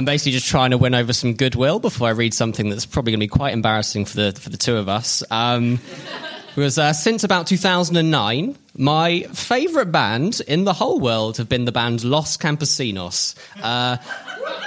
I'm 0.00 0.06
basically 0.06 0.32
just 0.32 0.46
trying 0.46 0.70
to 0.70 0.78
win 0.78 0.94
over 0.94 1.12
some 1.12 1.34
goodwill 1.34 1.78
before 1.78 2.08
I 2.08 2.12
read 2.12 2.32
something 2.32 2.70
that's 2.70 2.86
probably 2.86 3.12
going 3.12 3.20
to 3.20 3.24
be 3.24 3.28
quite 3.28 3.52
embarrassing 3.52 4.06
for 4.06 4.16
the 4.16 4.32
for 4.32 4.48
the 4.48 4.56
two 4.56 4.78
of 4.78 4.88
us. 4.88 5.22
Um, 5.30 5.78
because 6.54 6.78
uh, 6.78 6.94
since 6.94 7.22
about 7.22 7.46
2009, 7.46 8.56
my 8.78 9.24
favourite 9.24 9.92
band 9.92 10.40
in 10.48 10.64
the 10.64 10.72
whole 10.72 11.00
world 11.00 11.36
have 11.36 11.50
been 11.50 11.66
the 11.66 11.70
band 11.70 12.02
Los 12.02 12.38
Campesinos. 12.38 13.34
Uh, 13.62 13.98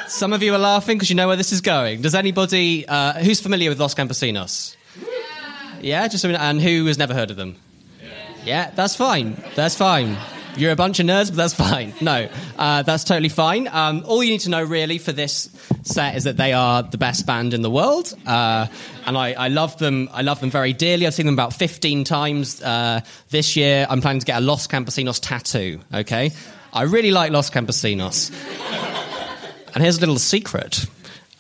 some 0.05 0.33
of 0.33 0.43
you 0.43 0.53
are 0.53 0.59
laughing 0.59 0.97
because 0.97 1.09
you 1.09 1.15
know 1.15 1.27
where 1.27 1.35
this 1.35 1.51
is 1.51 1.61
going. 1.61 2.03
Does 2.03 2.13
anybody 2.13 2.87
uh, 2.87 3.13
who's 3.13 3.41
familiar 3.41 3.71
with 3.71 3.79
Los 3.79 3.95
Campesinos? 3.95 4.75
Yeah, 5.81 6.07
just 6.09 6.21
so 6.21 6.29
we 6.29 6.35
and 6.35 6.61
who 6.61 6.85
has 6.85 6.99
never 6.99 7.15
heard 7.15 7.31
of 7.31 7.37
them? 7.37 7.55
Yeah, 8.45 8.69
that's 8.75 8.95
fine. 8.95 9.41
That's 9.55 9.75
fine. 9.75 10.15
You're 10.55 10.71
a 10.71 10.75
bunch 10.75 10.99
of 10.99 11.07
nerds, 11.07 11.29
but 11.29 11.37
that's 11.37 11.53
fine. 11.53 11.93
No, 11.99 12.29
uh, 12.57 12.83
that's 12.83 13.03
totally 13.03 13.29
fine. 13.29 13.67
Um, 13.67 14.03
all 14.05 14.23
you 14.23 14.29
need 14.29 14.41
to 14.41 14.49
know 14.49 14.63
really 14.63 14.97
for 14.99 15.11
this 15.11 15.49
set 15.81 16.15
is 16.15 16.25
that 16.25 16.37
they 16.37 16.53
are 16.53 16.83
the 16.83 16.97
best 16.97 17.25
band 17.25 17.53
in 17.53 17.61
the 17.61 17.71
world, 17.71 18.13
uh, 18.27 18.67
and 19.05 19.17
I, 19.17 19.33
I 19.33 19.47
love 19.47 19.77
them. 19.79 20.09
I 20.13 20.21
love 20.21 20.39
them 20.41 20.51
very 20.51 20.73
dearly. 20.73 21.07
I've 21.07 21.13
seen 21.13 21.25
them 21.25 21.33
about 21.33 21.53
15 21.53 22.03
times 22.03 22.61
uh, 22.61 23.01
this 23.29 23.55
year. 23.55 23.87
I'm 23.89 24.01
planning 24.01 24.19
to 24.19 24.25
get 24.25 24.37
a 24.37 24.41
Los 24.41 24.67
Campesinos 24.67 25.19
tattoo. 25.19 25.79
Okay, 25.93 26.31
I 26.71 26.83
really 26.83 27.11
like 27.11 27.31
Los 27.31 27.49
Campesinos. 27.49 28.31
And 29.73 29.81
here's 29.81 29.97
a 29.97 30.01
little 30.01 30.19
secret. 30.19 30.85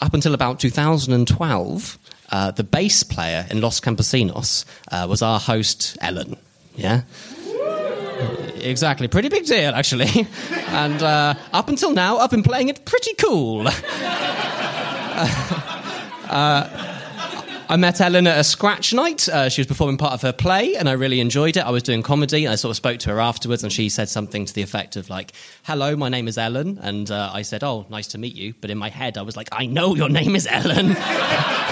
Up 0.01 0.13
until 0.13 0.33
about 0.33 0.59
2012, 0.59 1.99
uh, 2.31 2.51
the 2.51 2.63
bass 2.63 3.03
player 3.03 3.45
in 3.51 3.61
Los 3.61 3.79
Campesinos 3.79 4.65
uh, 4.91 5.05
was 5.07 5.21
our 5.21 5.39
host, 5.39 5.97
Ellen. 6.01 6.35
Yeah? 6.75 7.03
Exactly. 8.61 9.07
Pretty 9.07 9.29
big 9.29 9.45
deal, 9.45 9.73
actually. 9.73 10.27
and 10.67 11.01
uh, 11.03 11.33
up 11.51 11.69
until 11.69 11.91
now, 11.91 12.17
I've 12.17 12.31
been 12.31 12.43
playing 12.43 12.69
it 12.69 12.85
pretty 12.85 13.13
cool. 13.15 13.67
Uh, 16.33 16.67
I 17.69 17.75
met 17.75 18.01
Ellen 18.01 18.27
at 18.27 18.39
a 18.39 18.43
scratch 18.43 18.93
night. 18.93 19.29
Uh, 19.29 19.49
she 19.49 19.61
was 19.61 19.67
performing 19.67 19.97
part 19.97 20.13
of 20.13 20.21
her 20.23 20.33
play, 20.33 20.75
and 20.75 20.89
I 20.89 20.93
really 20.93 21.19
enjoyed 21.19 21.57
it. 21.57 21.61
I 21.61 21.69
was 21.69 21.83
doing 21.83 22.01
comedy, 22.01 22.45
and 22.45 22.51
I 22.51 22.55
sort 22.55 22.71
of 22.71 22.75
spoke 22.75 22.99
to 22.99 23.09
her 23.11 23.19
afterwards, 23.19 23.63
and 23.63 23.71
she 23.71 23.89
said 23.89 24.09
something 24.09 24.45
to 24.45 24.53
the 24.53 24.61
effect 24.63 24.95
of 24.95 25.09
like, 25.09 25.31
"Hello, 25.63 25.95
my 25.95 26.09
name 26.09 26.27
is 26.27 26.37
Ellen," 26.37 26.79
and 26.81 27.09
uh, 27.11 27.31
I 27.33 27.43
said, 27.43 27.63
"Oh, 27.63 27.85
nice 27.89 28.07
to 28.07 28.17
meet 28.17 28.35
you." 28.35 28.53
But 28.61 28.69
in 28.71 28.77
my 28.77 28.89
head, 28.89 29.17
I 29.17 29.21
was 29.21 29.37
like, 29.37 29.49
"I 29.51 29.65
know 29.65 29.95
your 29.95 30.09
name 30.09 30.35
is 30.35 30.47
Ellen." 30.49 30.95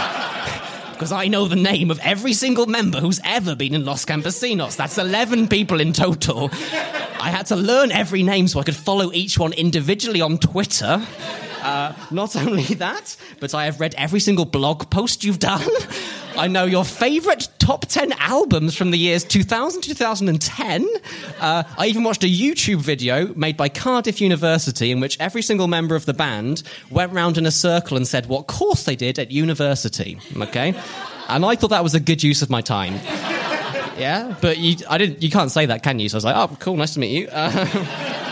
Because 1.02 1.12
I 1.12 1.30
know 1.30 1.48
the 1.48 1.56
name 1.56 1.90
of 1.90 1.98
every 2.04 2.32
single 2.32 2.68
member 2.68 3.00
who's 3.00 3.20
ever 3.24 3.56
been 3.56 3.74
in 3.74 3.86
Los 3.86 4.06
Campesinos. 4.06 4.76
That's 4.76 5.00
11 5.00 5.48
people 5.48 5.82
in 5.82 5.94
total. 5.94 6.52
I 7.20 7.32
had 7.32 7.48
to 7.48 7.56
learn 7.56 7.92
every 7.92 8.22
name 8.22 8.48
so 8.48 8.60
I 8.60 8.64
could 8.64 8.76
follow 8.76 9.12
each 9.12 9.40
one 9.40 9.52
individually 9.54 10.22
on 10.22 10.38
Twitter. 10.38 11.04
Uh, 11.64 11.94
not 12.12 12.36
only 12.36 12.76
that, 12.76 13.18
but 13.40 13.56
I 13.56 13.66
have 13.66 13.80
read 13.80 13.96
every 13.98 14.20
single 14.20 14.46
blog 14.46 14.92
post 14.92 15.24
you've 15.24 15.40
done. 15.40 15.68
I 16.38 16.48
know 16.48 16.66
your 16.66 16.86
favourite 16.86 17.48
top 17.60 17.86
10 17.86 18.14
albums 18.14 18.76
from 18.76 18.92
the 18.92 18.98
years 18.98 19.24
2000 19.24 19.82
2010. 19.82 20.88
Uh, 21.40 21.64
I 21.78 21.88
even 21.88 22.04
watched 22.04 22.24
a 22.24 22.28
YouTube 22.28 22.78
video 22.78 23.34
made 23.36 23.58
by 23.58 23.70
Cardiff 23.70 24.22
University 24.22 24.92
in 24.92 25.00
which 25.00 25.20
every 25.20 25.42
single 25.42 25.68
member 25.68 25.96
of 25.96 26.06
the 26.06 26.14
band 26.14 26.64
went 26.90 27.12
round 27.14 27.38
in 27.38 27.46
a 27.46 27.52
circle 27.52 27.98
and 27.98 28.08
said 28.08 28.28
what 28.28 28.48
course 28.48 28.84
they 28.84 28.96
did 28.96 29.20
at 29.20 29.32
university. 29.32 30.20
Okay? 30.38 30.74
And 31.28 31.46
I 31.46 31.56
thought 31.56 31.70
that 31.70 31.84
was 31.84 31.96
a 31.96 32.00
good 32.00 32.24
use 32.24 32.42
of 32.42 32.50
my 32.50 32.62
time. 32.62 32.96
Yeah, 33.98 34.36
but 34.42 34.58
you, 34.58 34.78
I 34.90 34.98
didn't. 34.98 35.22
You 35.22 35.30
can't 35.30 35.52
say 35.52 35.68
that, 35.68 35.84
can 35.84 36.00
you? 36.00 36.10
So 36.10 36.16
I 36.16 36.18
was 36.18 36.26
like, 36.26 36.36
"Oh, 36.36 36.56
cool, 36.60 36.76
nice 36.76 36.96
to 36.96 37.00
meet 37.00 37.12
you." 37.12 37.28
Uh, 37.32 37.66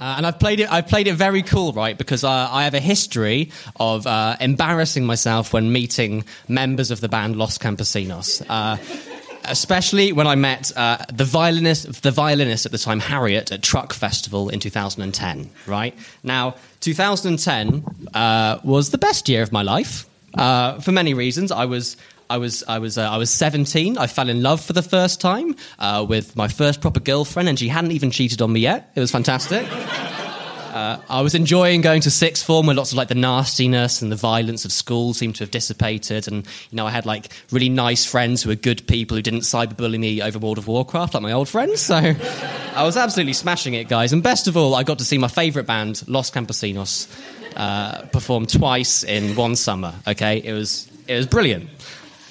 Uh, 0.00 0.14
and 0.16 0.26
I've 0.26 0.38
played 0.38 0.60
it. 0.60 0.70
I've 0.70 0.86
played 0.86 1.08
it 1.08 1.14
very 1.14 1.42
cool, 1.42 1.72
right? 1.72 1.96
Because 1.98 2.22
uh, 2.22 2.30
I 2.30 2.64
have 2.64 2.74
a 2.74 2.80
history 2.80 3.50
of 3.80 4.06
uh, 4.06 4.36
embarrassing 4.40 5.04
myself 5.04 5.52
when 5.52 5.72
meeting 5.72 6.24
members 6.46 6.90
of 6.90 7.00
the 7.00 7.08
band 7.08 7.36
Los 7.36 7.58
Campesinos. 7.58 8.44
Uh, 8.48 8.76
especially 9.44 10.12
when 10.12 10.26
I 10.26 10.34
met 10.34 10.70
uh, 10.76 10.98
the 11.12 11.24
violinist, 11.24 12.02
the 12.02 12.10
violinist 12.10 12.66
at 12.66 12.72
the 12.72 12.78
time, 12.78 13.00
Harriet, 13.00 13.50
at 13.50 13.62
Truck 13.62 13.92
Festival 13.92 14.50
in 14.50 14.60
2010. 14.60 15.50
Right 15.66 15.94
now, 16.22 16.54
2010 16.80 17.84
uh, 18.14 18.60
was 18.62 18.90
the 18.90 18.98
best 18.98 19.28
year 19.28 19.42
of 19.42 19.50
my 19.50 19.62
life 19.62 20.06
for 20.36 20.92
many 20.92 21.14
reasons. 21.14 21.50
I 21.50 21.64
was 21.64 21.96
I 22.30 22.38
was 22.38 22.62
I 22.68 22.78
was 22.78 22.98
uh, 22.98 23.08
I 23.10 23.16
was 23.16 23.30
17. 23.30 23.98
I 23.98 24.06
fell 24.06 24.28
in 24.28 24.42
love 24.42 24.60
for 24.60 24.72
the 24.72 24.82
first 24.82 25.20
time 25.20 25.56
uh, 25.78 26.04
with 26.08 26.36
my 26.36 26.48
first 26.48 26.80
proper 26.80 27.00
girlfriend, 27.00 27.48
and 27.48 27.58
she 27.58 27.68
hadn't 27.68 27.92
even 27.92 28.10
cheated 28.10 28.42
on 28.42 28.52
me 28.52 28.60
yet. 28.60 28.90
It 28.94 29.00
was 29.00 29.10
fantastic. 29.10 29.66
Uh, 30.68 31.00
I 31.08 31.22
was 31.22 31.34
enjoying 31.34 31.80
going 31.80 32.02
to 32.02 32.10
sixth 32.10 32.44
form 32.44 32.66
where 32.66 32.76
lots 32.76 32.92
of 32.92 32.98
like 32.98 33.08
the 33.08 33.14
nastiness 33.14 34.02
and 34.02 34.12
the 34.12 34.16
violence 34.16 34.66
of 34.66 34.70
school 34.70 35.14
seemed 35.14 35.36
to 35.36 35.42
have 35.42 35.50
dissipated, 35.50 36.28
and 36.28 36.46
you 36.70 36.76
know 36.76 36.86
I 36.86 36.90
had 36.90 37.06
like 37.06 37.32
really 37.50 37.70
nice 37.70 38.04
friends 38.04 38.42
who 38.42 38.50
were 38.50 38.54
good 38.54 38.86
people 38.86 39.16
who 39.16 39.22
didn't 39.22 39.40
cyberbully 39.40 39.98
me 39.98 40.20
over 40.20 40.38
World 40.38 40.58
of 40.58 40.68
Warcraft 40.68 41.14
like 41.14 41.22
my 41.22 41.32
old 41.32 41.48
friends. 41.48 41.80
So 41.80 41.96
I 41.96 42.82
was 42.84 42.96
absolutely 42.96 43.32
smashing 43.32 43.74
it, 43.74 43.88
guys. 43.88 44.12
And 44.12 44.22
best 44.22 44.46
of 44.46 44.56
all, 44.56 44.74
I 44.74 44.82
got 44.82 44.98
to 44.98 45.04
see 45.04 45.16
my 45.16 45.28
favourite 45.28 45.66
band, 45.66 46.06
Los 46.06 46.30
Campesinos, 46.30 47.08
uh, 47.56 48.02
perform 48.12 48.46
twice 48.46 49.04
in 49.04 49.34
one 49.36 49.56
summer. 49.56 49.94
Okay, 50.06 50.36
it 50.44 50.52
was 50.52 50.86
it 51.08 51.16
was 51.16 51.26
brilliant. 51.26 51.70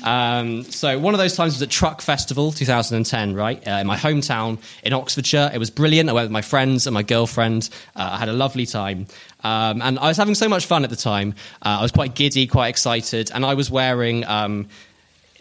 Um, 0.04 0.64
so 0.64 1.00
one 1.00 1.14
of 1.14 1.18
those 1.20 1.36
times 1.36 1.54
was 1.54 1.62
at 1.62 1.70
Truck 1.70 2.02
Festival 2.02 2.52
2010, 2.52 3.34
right, 3.36 3.66
uh, 3.68 3.72
in 3.72 3.88
my 3.88 3.98
hometown 3.98 4.60
in 4.84 4.94
Oxfordshire. 4.94 5.52
It 5.54 5.58
was 5.58 5.70
brilliant. 5.70 6.10
I 6.10 6.14
went 6.14 6.26
with 6.26 6.32
my 6.32 6.42
friends 6.42 6.88
and 6.88 6.94
my 6.94 7.04
girlfriend. 7.04 7.70
Uh, 7.96 8.10
I 8.14 8.18
had 8.18 8.30
a 8.30 8.34
lovely 8.34 8.66
time. 8.66 9.08
Um, 9.44 9.82
and 9.82 10.00
I 10.00 10.08
was 10.08 10.18
having 10.18 10.36
so 10.36 10.50
much 10.50 10.66
fun 10.66 10.84
at 10.84 10.90
the 10.90 10.96
time. 10.96 11.34
Uh, 11.62 11.78
I 11.80 11.82
was 11.82 11.92
quite 11.92 12.16
giddy, 12.16 12.48
quite 12.48 12.70
excited, 12.70 13.32
and 13.34 13.46
I 13.46 13.54
was 13.54 13.72
wearing... 13.72 14.26
Um, 14.26 14.68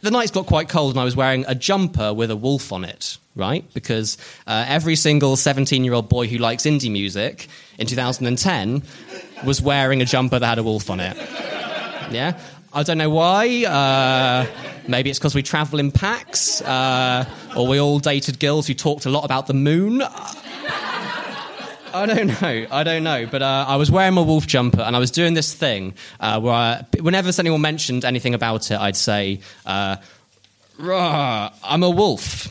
the 0.03 0.11
nights 0.11 0.31
got 0.31 0.47
quite 0.47 0.69
cold 0.69 0.93
and 0.93 1.01
I 1.01 1.05
was 1.05 1.17
wearing 1.17 1.45
a 1.49 1.55
jumper 1.55 2.13
with 2.13 2.31
a 2.31 2.37
wolf 2.37 2.73
on 2.73 2.85
it, 2.85 3.19
right? 3.35 3.65
Because 3.75 4.19
uh, 4.47 4.65
every 4.69 4.95
single 4.95 5.37
17 5.37 5.83
year 5.83 5.95
old 5.95 6.09
boy 6.09 6.29
who 6.29 6.39
likes 6.39 6.65
indie 6.65 6.93
music 6.93 7.49
in 7.79 7.87
2010 7.87 8.83
was 9.45 9.61
wearing 9.61 10.03
a 10.03 10.05
jumper 10.05 10.39
that 10.39 10.47
had 10.47 10.59
a 10.59 10.63
wolf 10.63 10.91
on 10.91 11.01
it. 11.01 11.17
Yeah? 12.11 12.39
I 12.73 12.83
don't 12.83 12.99
know 12.99 13.11
why. 13.11 13.65
Uh, 13.65 14.47
maybe 14.87 15.09
it's 15.11 15.19
because 15.19 15.35
we 15.35 15.43
travel 15.43 15.79
in 15.79 15.91
packs, 15.91 16.61
uh, 16.63 17.25
or 17.57 17.67
we 17.67 17.81
all 17.81 17.99
dated 17.99 18.39
girls 18.39 18.67
who 18.67 18.75
talked 18.75 19.07
a 19.07 19.11
lot 19.11 19.25
about 19.25 19.47
the 19.47 19.55
moon. 19.55 20.03
I 21.97 22.05
don't 22.05 22.27
know. 22.43 22.67
I 22.71 22.83
don't 22.85 23.03
know. 23.05 23.27
But 23.27 23.41
uh, 23.43 23.65
I 23.67 23.77
was 23.77 23.91
wearing 23.91 24.15
my 24.15 24.21
wolf 24.21 24.47
jumper 24.47 24.83
and 24.83 24.95
I 24.95 24.99
was 24.99 25.11
doing 25.11 25.33
this 25.33 25.55
thing 25.55 25.95
uh, 26.21 26.39
where 26.41 26.53
I, 26.53 26.85
whenever 27.01 27.33
anyone 27.39 27.63
mentioned 27.63 28.05
anything 28.05 28.35
about 28.35 28.71
it, 28.71 28.79
I'd 28.79 28.97
say, 28.97 29.41
uh, 29.65 29.97
I'm 30.79 31.83
a 31.83 31.89
wolf. 31.89 32.49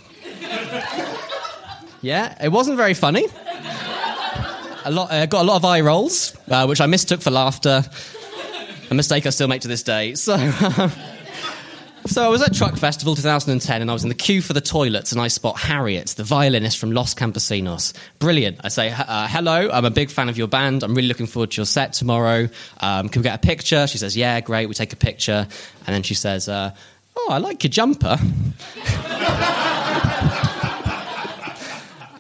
yeah, 2.02 2.36
it 2.44 2.50
wasn't 2.50 2.78
very 2.78 2.96
funny. 2.96 3.28
Lot, 4.90 5.12
uh, 5.12 5.26
got 5.26 5.42
a 5.42 5.48
lot 5.48 5.56
of 5.58 5.66
eye 5.66 5.82
rolls, 5.82 6.36
uh, 6.50 6.66
which 6.66 6.80
I 6.82 6.86
mistook 6.86 7.22
for 7.22 7.32
laughter. 7.32 7.84
A 8.90 8.94
mistake 8.94 9.26
I 9.26 9.30
still 9.30 9.48
make 9.48 9.62
to 9.62 9.68
this 9.68 9.84
day. 9.84 10.16
So. 10.16 10.36
So 12.08 12.24
I 12.24 12.28
was 12.28 12.40
at 12.44 12.54
Truck 12.54 12.78
Festival 12.78 13.16
2010 13.16 13.82
and 13.82 13.90
I 13.90 13.94
was 13.94 14.04
in 14.04 14.10
the 14.10 14.16
queue 14.16 14.40
for 14.40 14.54
the 14.54 14.62
toilets 14.62 15.12
and 15.12 15.20
I 15.20 15.28
spot 15.28 15.58
Harriet, 15.58 16.10
the 16.10 16.24
violinist 16.24 16.78
from 16.78 16.92
Los 16.92 17.16
Campesinos. 17.16 17.94
Brilliant. 18.20 18.60
I 18.64 18.68
say, 18.68 18.92
uh, 18.92 19.28
hello, 19.28 19.72
I'm 19.72 19.86
a 19.86 19.90
big 19.90 20.12
fan 20.12 20.30
of 20.30 20.38
your 20.38 20.48
band. 20.48 20.84
I'm 20.84 20.94
really 20.94 21.08
looking 21.08 21.26
forward 21.26 21.50
to 21.52 21.58
your 21.58 21.66
set 21.66 21.94
tomorrow. 21.94 22.48
Um, 22.80 23.10
can 23.10 23.22
we 23.22 23.24
get 23.24 23.34
a 23.34 23.40
picture? 23.40 23.88
She 23.88 23.98
says, 23.98 24.16
yeah, 24.16 24.40
great. 24.40 24.68
We 24.68 24.76
take 24.76 24.94
a 24.94 24.98
picture. 24.98 25.48
And 25.88 25.96
then 25.96 26.04
she 26.04 26.14
says, 26.14 26.48
uh, 26.48 26.76
oh, 27.18 27.30
I 27.32 27.40
like 27.40 27.64
your 27.64 27.72
jumper. 27.72 28.20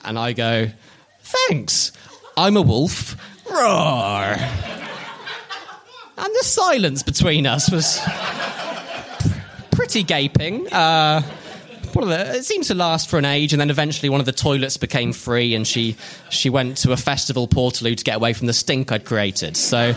and 0.03 0.17
I 0.17 0.33
go, 0.35 0.71
thanks. 1.21 1.91
I'm 2.35 2.57
a 2.57 2.63
wolf. 2.63 3.15
Roar. 3.47 4.35
And 6.17 6.33
the 6.33 6.43
silence 6.43 7.03
between 7.03 7.45
us 7.45 7.69
was 7.69 7.99
pretty 9.71 10.03
gaping. 10.03 10.71
Uh, 10.71 11.21
the, 11.93 12.35
it 12.35 12.45
seemed 12.45 12.65
to 12.65 12.73
last 12.73 13.09
for 13.09 13.17
an 13.17 13.25
age, 13.25 13.53
and 13.53 13.59
then 13.59 13.69
eventually 13.69 14.09
one 14.09 14.19
of 14.19 14.25
the 14.25 14.31
toilets 14.31 14.77
became 14.77 15.13
free, 15.13 15.55
and 15.55 15.65
she 15.65 15.95
she 16.29 16.49
went 16.49 16.77
to 16.77 16.91
a 16.91 16.97
festival 16.97 17.47
Portaloo 17.47 17.95
to 17.95 18.03
get 18.03 18.15
away 18.15 18.33
from 18.33 18.47
the 18.47 18.53
stink 18.53 18.91
I'd 18.91 19.05
created. 19.05 19.55
So. 19.57 19.93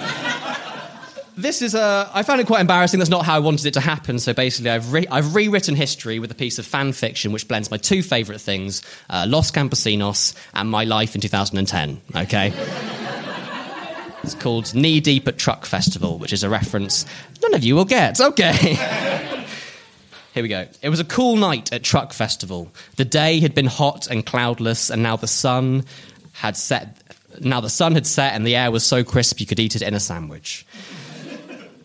This 1.36 1.62
is 1.62 1.76
a. 1.76 2.10
I 2.12 2.24
found 2.24 2.40
it 2.40 2.48
quite 2.48 2.60
embarrassing. 2.60 2.98
That's 2.98 3.10
not 3.10 3.24
how 3.24 3.36
I 3.36 3.38
wanted 3.38 3.64
it 3.66 3.74
to 3.74 3.80
happen. 3.80 4.18
So 4.18 4.34
basically, 4.34 4.70
I've, 4.70 4.92
re- 4.92 5.06
I've 5.08 5.36
rewritten 5.36 5.76
history 5.76 6.18
with 6.18 6.32
a 6.32 6.34
piece 6.34 6.58
of 6.58 6.66
fan 6.66 6.92
fiction 6.92 7.30
which 7.30 7.46
blends 7.46 7.70
my 7.70 7.76
two 7.76 8.02
favourite 8.02 8.40
things 8.40 8.82
uh, 9.08 9.24
Los 9.28 9.52
Campesinos 9.52 10.34
and 10.54 10.68
my 10.68 10.82
life 10.82 11.14
in 11.14 11.20
2010. 11.20 12.00
Okay? 12.16 12.97
It's 14.22 14.34
called 14.34 14.74
Knee 14.74 15.00
Deep 15.00 15.28
at 15.28 15.38
Truck 15.38 15.64
Festival, 15.64 16.18
which 16.18 16.32
is 16.32 16.42
a 16.42 16.48
reference 16.48 17.06
none 17.42 17.54
of 17.54 17.64
you 17.64 17.74
will 17.74 17.84
get. 17.84 18.20
Okay. 18.20 18.52
Here 20.34 20.42
we 20.42 20.48
go. 20.48 20.66
It 20.82 20.88
was 20.88 21.00
a 21.00 21.04
cool 21.04 21.36
night 21.36 21.72
at 21.72 21.82
Truck 21.82 22.12
Festival. 22.12 22.70
The 22.96 23.04
day 23.04 23.40
had 23.40 23.54
been 23.54 23.66
hot 23.66 24.06
and 24.06 24.24
cloudless, 24.24 24.90
and 24.90 25.02
now 25.02 25.16
the 25.16 25.26
sun 25.26 25.84
had 26.32 26.56
set. 26.56 26.96
Now 27.40 27.60
the 27.60 27.70
sun 27.70 27.94
had 27.94 28.06
set, 28.06 28.34
and 28.34 28.46
the 28.46 28.54
air 28.54 28.70
was 28.70 28.84
so 28.84 29.02
crisp 29.02 29.40
you 29.40 29.46
could 29.46 29.58
eat 29.58 29.74
it 29.74 29.82
in 29.82 29.94
a 29.94 30.00
sandwich. 30.00 30.66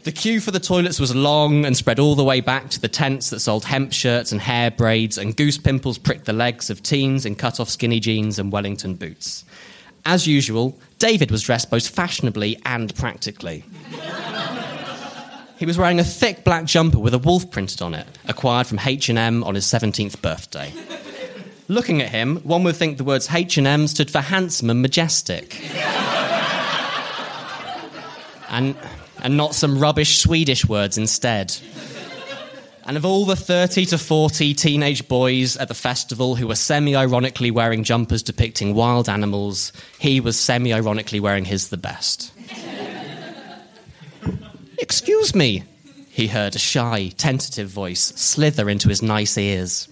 The 0.03 0.11
queue 0.11 0.41
for 0.41 0.51
the 0.51 0.59
toilets 0.59 0.99
was 0.99 1.15
long 1.15 1.65
and 1.65 1.77
spread 1.77 1.97
all 1.97 2.15
the 2.15 2.25
way 2.25 2.41
back 2.41 2.69
to 2.71 2.81
the 2.81 2.89
tents 2.89 3.29
that 3.29 3.39
sold 3.39 3.63
hemp 3.63 3.93
shirts 3.93 4.33
and 4.33 4.41
hair 4.41 4.69
braids, 4.69 5.17
and 5.17 5.35
goose 5.35 5.57
pimples 5.57 5.97
pricked 5.97 6.25
the 6.25 6.33
legs 6.33 6.69
of 6.69 6.83
teens 6.83 7.25
in 7.25 7.35
cut 7.35 7.59
off 7.59 7.69
skinny 7.69 8.01
jeans 8.01 8.37
and 8.37 8.51
Wellington 8.51 8.95
boots. 8.95 9.45
As 10.05 10.27
usual, 10.27 10.77
David 10.99 11.31
was 11.31 11.43
dressed 11.43 11.69
both 11.69 11.87
fashionably 11.87 12.59
and 12.65 12.93
practically. 12.95 13.63
He 15.57 15.65
was 15.65 15.77
wearing 15.77 15.99
a 15.99 16.03
thick 16.03 16.43
black 16.43 16.65
jumper 16.65 16.99
with 16.99 17.13
a 17.13 17.19
wolf 17.19 17.49
printed 17.49 17.81
on 17.81 17.93
it, 17.93 18.05
acquired 18.27 18.67
from 18.67 18.79
H&M 18.79 19.43
on 19.43 19.55
his 19.55 19.65
17th 19.65 20.21
birthday. 20.21 20.73
Looking 21.69 22.01
at 22.01 22.09
him, 22.09 22.37
one 22.37 22.63
would 22.63 22.75
think 22.75 22.97
the 22.97 23.05
words 23.05 23.33
H&M 23.33 23.87
stood 23.87 24.11
for 24.11 24.19
handsome 24.19 24.69
and 24.69 24.81
majestic. 24.81 25.61
and, 28.49 28.75
and 29.21 29.37
not 29.37 29.55
some 29.55 29.79
rubbish 29.79 30.19
Swedish 30.19 30.67
words 30.67 30.97
instead. 30.97 31.55
And 32.85 32.97
of 32.97 33.05
all 33.05 33.25
the 33.25 33.37
30 33.37 33.85
to 33.87 33.97
40 33.97 34.53
teenage 34.53 35.07
boys 35.07 35.55
at 35.55 35.69
the 35.69 35.73
festival 35.73 36.35
who 36.35 36.47
were 36.47 36.55
semi 36.55 36.95
ironically 36.95 37.49
wearing 37.49 37.83
jumpers 37.83 38.21
depicting 38.21 38.73
wild 38.73 39.07
animals, 39.07 39.71
he 39.99 40.19
was 40.19 40.37
semi 40.37 40.73
ironically 40.73 41.21
wearing 41.21 41.45
his 41.45 41.69
the 41.69 41.77
best. 41.77 42.33
Excuse 44.77 45.33
me, 45.33 45.63
he 46.09 46.27
heard 46.27 46.55
a 46.55 46.59
shy, 46.59 47.07
tentative 47.17 47.69
voice 47.69 48.01
slither 48.01 48.69
into 48.69 48.89
his 48.89 49.01
nice 49.01 49.37
ears. 49.37 49.87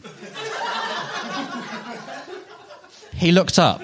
He 3.14 3.32
looked 3.32 3.58
up. 3.58 3.82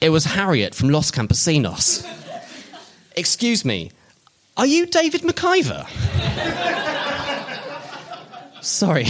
It 0.00 0.08
was 0.08 0.24
Harriet 0.24 0.74
from 0.74 0.88
Los 0.88 1.10
Campesinos. 1.10 2.04
Excuse 3.14 3.64
me, 3.64 3.92
are 4.56 4.66
you 4.66 4.86
David 4.86 5.20
McIver? 5.20 5.86
Sorry. 8.60 9.06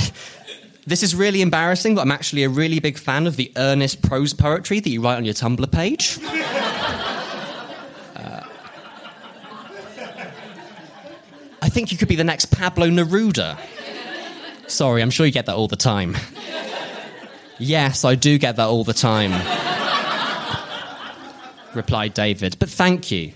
This 0.86 1.02
is 1.02 1.14
really 1.14 1.42
embarrassing, 1.42 1.94
but 1.94 2.02
I'm 2.02 2.10
actually 2.10 2.42
a 2.42 2.48
really 2.48 2.80
big 2.80 2.98
fan 2.98 3.26
of 3.26 3.36
the 3.36 3.52
earnest 3.56 4.02
prose 4.02 4.32
poetry 4.34 4.80
that 4.80 4.88
you 4.88 5.02
write 5.02 5.16
on 5.16 5.24
your 5.24 5.34
Tumblr 5.34 5.70
page. 5.70 6.18
Uh, 8.16 8.44
I 11.62 11.68
think 11.70 11.90
you 11.90 11.96
could 11.96 12.08
be 12.08 12.16
the 12.16 12.24
next 12.24 12.46
Pablo 12.46 12.88
Neruda. 12.88 13.58
Sorry, 14.66 15.00
I'm 15.00 15.10
sure 15.10 15.24
you 15.24 15.32
get 15.32 15.46
that 15.46 15.54
all 15.54 15.68
the 15.68 15.76
time. 15.76 16.16
Yes, 17.58 18.04
I 18.04 18.14
do 18.14 18.36
get 18.36 18.56
that 18.56 18.68
all 18.68 18.84
the 18.84 18.92
time. 18.92 19.32
replied 21.74 22.14
David, 22.14 22.56
but 22.58 22.68
thank 22.68 23.10
you. 23.10 23.32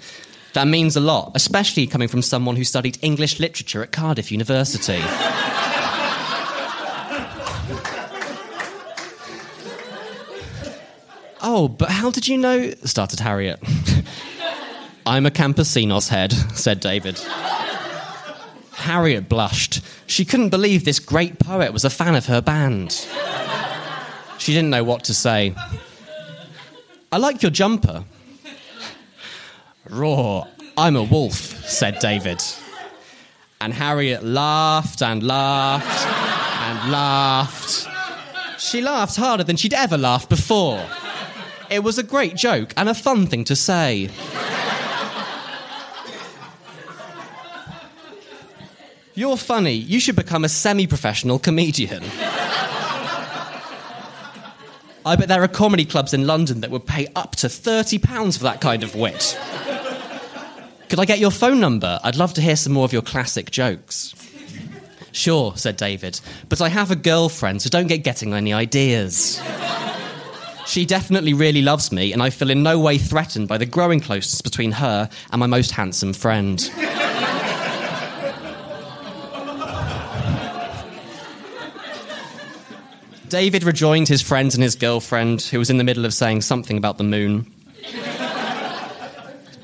That 0.55 0.67
means 0.69 0.97
a 0.97 1.01
lot, 1.01 1.33
especially 1.35 1.87
coming 1.87 2.09
from 2.09 2.23
someone 2.23 2.57
who 2.57 2.65
studied 2.65 2.99
English 3.03 3.41
literature 3.41 3.83
at 3.83 3.93
Cardiff 3.93 4.31
University. 4.31 5.03
Oh, 11.47 11.69
but 11.69 11.91
how 11.91 12.11
did 12.11 12.27
you 12.27 12.39
know? 12.39 12.71
started 12.85 13.21
Harriet. 13.21 13.61
I'm 15.07 15.27
a 15.27 15.31
Campesinos 15.31 16.09
head, 16.09 16.33
said 16.33 16.81
David. 16.81 17.19
Harriet 18.73 19.29
blushed. 19.29 19.83
She 20.07 20.25
couldn't 20.25 20.49
believe 20.49 20.87
this 20.87 20.99
great 20.99 21.39
poet 21.39 21.75
was 21.75 21.85
a 21.85 21.91
fan 21.91 22.15
of 22.15 22.25
her 22.27 22.41
band. 22.41 23.07
She 24.39 24.55
didn't 24.55 24.71
know 24.71 24.85
what 24.85 25.05
to 25.05 25.15
say. 25.15 25.55
I 27.13 27.19
like 27.19 27.43
your 27.43 27.51
jumper. 27.51 28.05
Raw, 29.91 30.47
I'm 30.79 30.97
a 30.97 31.03
wolf, 31.03 31.35
said 31.69 31.99
David. 31.99 32.43
And 33.61 33.75
Harriet 33.75 34.25
laughed 34.25 35.03
and 35.03 35.23
laughed 35.23 36.07
and 36.07 36.91
laughed. 36.91 37.87
She 38.59 38.81
laughed 38.81 39.17
harder 39.17 39.45
than 39.45 39.57
she'd 39.57 39.75
ever 39.75 39.99
laughed 39.99 40.31
before. 40.31 40.83
It 41.71 41.83
was 41.83 41.99
a 41.99 42.03
great 42.03 42.37
joke 42.37 42.73
and 42.77 42.89
a 42.89 42.95
fun 42.95 43.27
thing 43.27 43.45
to 43.45 43.57
say. 43.57 44.11
You're 49.15 49.37
funny. 49.37 49.75
You 49.75 50.01
should 50.01 50.17
become 50.17 50.45
a 50.45 50.49
semi 50.49 50.87
professional 50.87 51.39
comedian. 51.39 52.03
I 55.07 55.17
bet 55.17 55.29
there 55.29 55.43
are 55.43 55.49
comedy 55.49 55.85
clubs 55.85 56.15
in 56.15 56.27
London 56.27 56.63
that 56.63 56.71
would 56.71 56.87
pay 56.87 57.09
up 57.15 57.37
to 57.37 57.47
£30 57.49 58.39
for 58.39 58.45
that 58.45 58.61
kind 58.61 58.83
of 58.83 58.95
wit. 58.95 59.39
Could 60.89 60.99
I 60.99 61.05
get 61.05 61.19
your 61.19 61.31
phone 61.31 61.61
number? 61.61 62.01
I'd 62.03 62.17
love 62.17 62.35
to 62.35 62.41
hear 62.41 62.57
some 62.57 62.73
more 62.73 62.85
of 62.85 62.93
your 62.93 63.03
classic 63.03 63.51
jokes. 63.51 64.15
Sure, 65.13 65.57
said 65.57 65.77
David, 65.77 66.21
but 66.49 66.61
I 66.61 66.69
have 66.69 66.91
a 66.91 66.97
girlfriend, 66.97 67.63
so 67.63 67.69
don't 67.69 67.87
get 67.87 67.99
getting 67.99 68.33
any 68.35 68.53
ideas. 68.53 69.41
She 70.67 70.87
definitely 70.87 71.35
really 71.35 71.63
loves 71.63 71.93
me, 71.93 72.13
and 72.13 72.23
I 72.23 72.31
feel 72.31 72.51
in 72.51 72.63
no 72.63 72.79
way 72.79 72.99
threatened 72.99 73.49
by 73.49 73.59
the 73.59 73.67
growing 73.67 74.01
closeness 74.01 74.41
between 74.43 74.73
her 74.73 75.09
and 75.31 75.41
my 75.41 75.47
most 75.47 75.71
handsome 75.71 76.13
friend. 76.13 76.59
David 83.29 83.65
rejoined 83.65 84.07
his 84.07 84.23
friends 84.23 84.55
and 84.55 84.63
his 84.63 84.77
girlfriend, 84.77 85.43
who 85.43 85.59
was 85.59 85.69
in 85.69 85.79
the 85.79 85.85
middle 85.85 86.05
of 86.05 86.15
saying 86.15 86.43
something 86.43 86.77
about 86.79 86.99
the 86.99 87.05
moon. 87.05 87.51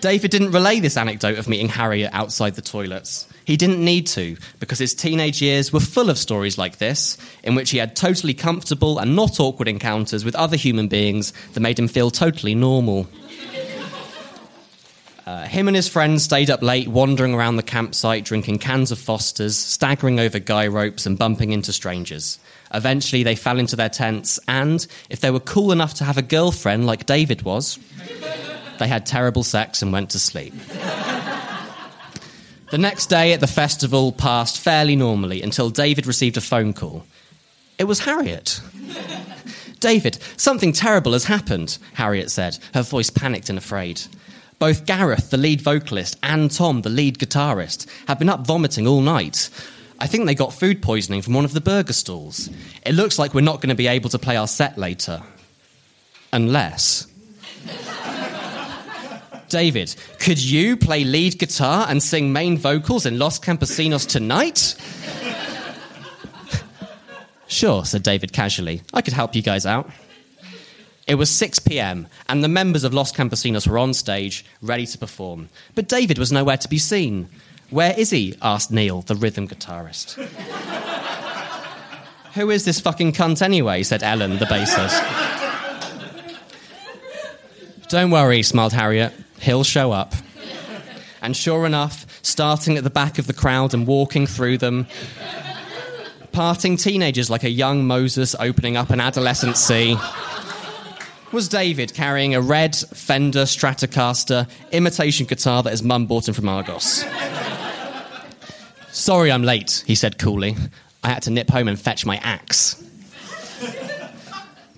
David 0.00 0.30
didn't 0.30 0.50
relay 0.50 0.80
this 0.80 0.96
anecdote 0.96 1.38
of 1.38 1.48
meeting 1.48 1.68
Harriet 1.68 2.10
outside 2.12 2.54
the 2.54 2.62
toilets. 2.62 3.28
He 3.50 3.56
didn't 3.56 3.84
need 3.84 4.06
to, 4.06 4.36
because 4.60 4.78
his 4.78 4.94
teenage 4.94 5.42
years 5.42 5.72
were 5.72 5.80
full 5.80 6.08
of 6.08 6.18
stories 6.18 6.56
like 6.56 6.78
this, 6.78 7.18
in 7.42 7.56
which 7.56 7.70
he 7.70 7.78
had 7.78 7.96
totally 7.96 8.32
comfortable 8.32 9.00
and 9.00 9.16
not 9.16 9.40
awkward 9.40 9.66
encounters 9.66 10.24
with 10.24 10.36
other 10.36 10.56
human 10.56 10.86
beings 10.86 11.32
that 11.54 11.58
made 11.58 11.76
him 11.76 11.88
feel 11.88 12.12
totally 12.12 12.54
normal. 12.54 13.08
Uh, 15.26 15.48
him 15.48 15.66
and 15.66 15.74
his 15.74 15.88
friends 15.88 16.22
stayed 16.22 16.48
up 16.48 16.62
late, 16.62 16.86
wandering 16.86 17.34
around 17.34 17.56
the 17.56 17.64
campsite, 17.64 18.24
drinking 18.24 18.60
cans 18.60 18.92
of 18.92 19.00
Fosters, 19.00 19.56
staggering 19.56 20.20
over 20.20 20.38
guy 20.38 20.68
ropes, 20.68 21.04
and 21.04 21.18
bumping 21.18 21.50
into 21.50 21.72
strangers. 21.72 22.38
Eventually, 22.72 23.24
they 23.24 23.34
fell 23.34 23.58
into 23.58 23.74
their 23.74 23.88
tents, 23.88 24.38
and 24.46 24.86
if 25.08 25.18
they 25.18 25.32
were 25.32 25.40
cool 25.40 25.72
enough 25.72 25.94
to 25.94 26.04
have 26.04 26.18
a 26.18 26.22
girlfriend 26.22 26.86
like 26.86 27.04
David 27.04 27.42
was, 27.42 27.80
they 28.78 28.86
had 28.86 29.06
terrible 29.06 29.42
sex 29.42 29.82
and 29.82 29.92
went 29.92 30.10
to 30.10 30.20
sleep. 30.20 30.54
The 32.70 32.78
next 32.78 33.06
day 33.06 33.32
at 33.32 33.40
the 33.40 33.46
festival 33.46 34.12
passed 34.12 34.60
fairly 34.60 34.96
normally 34.96 35.42
until 35.42 35.70
David 35.70 36.06
received 36.06 36.36
a 36.36 36.40
phone 36.40 36.72
call. 36.72 37.04
It 37.78 37.84
was 37.84 38.00
Harriet. 38.00 38.60
David, 39.80 40.18
something 40.36 40.72
terrible 40.72 41.12
has 41.14 41.24
happened, 41.24 41.78
Harriet 41.94 42.30
said, 42.30 42.58
her 42.74 42.82
voice 42.82 43.10
panicked 43.10 43.48
and 43.48 43.58
afraid. 43.58 44.02
Both 44.58 44.84
Gareth, 44.84 45.30
the 45.30 45.38
lead 45.38 45.62
vocalist, 45.62 46.18
and 46.22 46.50
Tom, 46.50 46.82
the 46.82 46.90
lead 46.90 47.18
guitarist, 47.18 47.86
have 48.06 48.18
been 48.18 48.28
up 48.28 48.46
vomiting 48.46 48.86
all 48.86 49.00
night. 49.00 49.48
I 49.98 50.06
think 50.06 50.26
they 50.26 50.34
got 50.34 50.52
food 50.52 50.82
poisoning 50.82 51.22
from 51.22 51.34
one 51.34 51.46
of 51.46 51.54
the 51.54 51.60
burger 51.62 51.94
stalls. 51.94 52.50
It 52.84 52.94
looks 52.94 53.18
like 53.18 53.32
we're 53.32 53.40
not 53.40 53.62
going 53.62 53.70
to 53.70 53.74
be 53.74 53.86
able 53.86 54.10
to 54.10 54.18
play 54.18 54.36
our 54.36 54.46
set 54.46 54.76
later. 54.76 55.22
Unless. 56.32 57.06
David, 59.50 59.94
could 60.18 60.42
you 60.42 60.76
play 60.76 61.04
lead 61.04 61.38
guitar 61.38 61.86
and 61.88 62.02
sing 62.02 62.32
main 62.32 62.56
vocals 62.56 63.04
in 63.04 63.18
Los 63.18 63.38
Campesinos 63.38 64.08
tonight? 64.08 64.76
sure, 67.48 67.84
said 67.84 68.02
David 68.02 68.32
casually. 68.32 68.82
I 68.94 69.02
could 69.02 69.12
help 69.12 69.34
you 69.34 69.42
guys 69.42 69.66
out. 69.66 69.90
It 71.06 71.16
was 71.16 71.28
6 71.30 71.58
pm, 71.58 72.06
and 72.28 72.44
the 72.44 72.48
members 72.48 72.84
of 72.84 72.94
Los 72.94 73.10
Campesinos 73.10 73.66
were 73.66 73.78
on 73.78 73.92
stage, 73.92 74.44
ready 74.62 74.86
to 74.86 74.96
perform. 74.96 75.48
But 75.74 75.88
David 75.88 76.18
was 76.18 76.30
nowhere 76.30 76.56
to 76.56 76.68
be 76.68 76.78
seen. 76.78 77.28
Where 77.70 77.94
is 77.98 78.10
he? 78.10 78.36
asked 78.40 78.70
Neil, 78.70 79.02
the 79.02 79.16
rhythm 79.16 79.48
guitarist. 79.48 80.12
Who 82.34 82.50
is 82.50 82.64
this 82.64 82.78
fucking 82.78 83.12
cunt 83.12 83.42
anyway? 83.42 83.82
said 83.82 84.04
Ellen, 84.04 84.38
the 84.38 84.44
bassist. 84.44 85.00
Don't 87.88 88.12
worry, 88.12 88.44
smiled 88.44 88.72
Harriet. 88.72 89.12
He'll 89.40 89.64
show 89.64 89.92
up. 89.92 90.14
And 91.22 91.36
sure 91.36 91.66
enough, 91.66 92.06
starting 92.22 92.76
at 92.76 92.84
the 92.84 92.90
back 92.90 93.18
of 93.18 93.26
the 93.26 93.32
crowd 93.32 93.74
and 93.74 93.86
walking 93.86 94.26
through 94.26 94.58
them, 94.58 94.86
parting 96.32 96.76
teenagers 96.76 97.28
like 97.28 97.44
a 97.44 97.50
young 97.50 97.86
Moses 97.86 98.34
opening 98.38 98.76
up 98.76 98.90
an 98.90 99.00
adolescent 99.00 99.56
sea, 99.56 99.96
was 101.32 101.48
David 101.48 101.94
carrying 101.94 102.34
a 102.34 102.40
red 102.40 102.74
Fender 102.74 103.42
Stratocaster 103.42 104.48
imitation 104.72 105.26
guitar 105.26 105.62
that 105.62 105.70
his 105.70 105.82
mum 105.82 106.06
bought 106.06 106.26
him 106.26 106.34
from 106.34 106.48
Argos. 106.48 107.04
Sorry 108.90 109.30
I'm 109.30 109.44
late, 109.44 109.84
he 109.86 109.94
said 109.94 110.18
coolly. 110.18 110.56
I 111.04 111.08
had 111.08 111.22
to 111.22 111.30
nip 111.30 111.48
home 111.48 111.68
and 111.68 111.78
fetch 111.78 112.04
my 112.04 112.16
axe. 112.16 112.82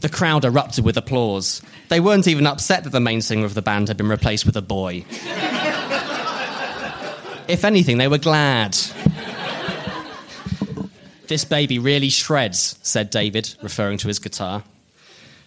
The 0.03 0.09
crowd 0.09 0.45
erupted 0.45 0.85
with 0.85 0.97
applause. 0.97 1.63
They 1.89 2.01
weren't 2.01 2.27
even 2.27 2.47
upset 2.47 2.85
that 2.85 2.91
the 2.91 3.01
main 3.01 3.23
singer 3.23 3.45
of 3.45 3.55
the 3.55 3.63
band 3.63 3.89
had 3.89 3.97
been 3.97 4.09
replaced 4.09 4.45
with 4.45 4.57
a 4.57 4.63
boy. 4.63 5.05
if 7.49 7.65
anything, 7.65 7.99
they 7.99 8.09
were 8.09 8.19
glad. 8.19 8.77
This 11.29 11.45
baby 11.45 11.79
really 11.79 12.09
shreds, 12.11 12.79
said 12.83 13.11
David, 13.11 13.55
referring 13.63 13.97
to 13.99 14.09
his 14.09 14.19
guitar. 14.19 14.65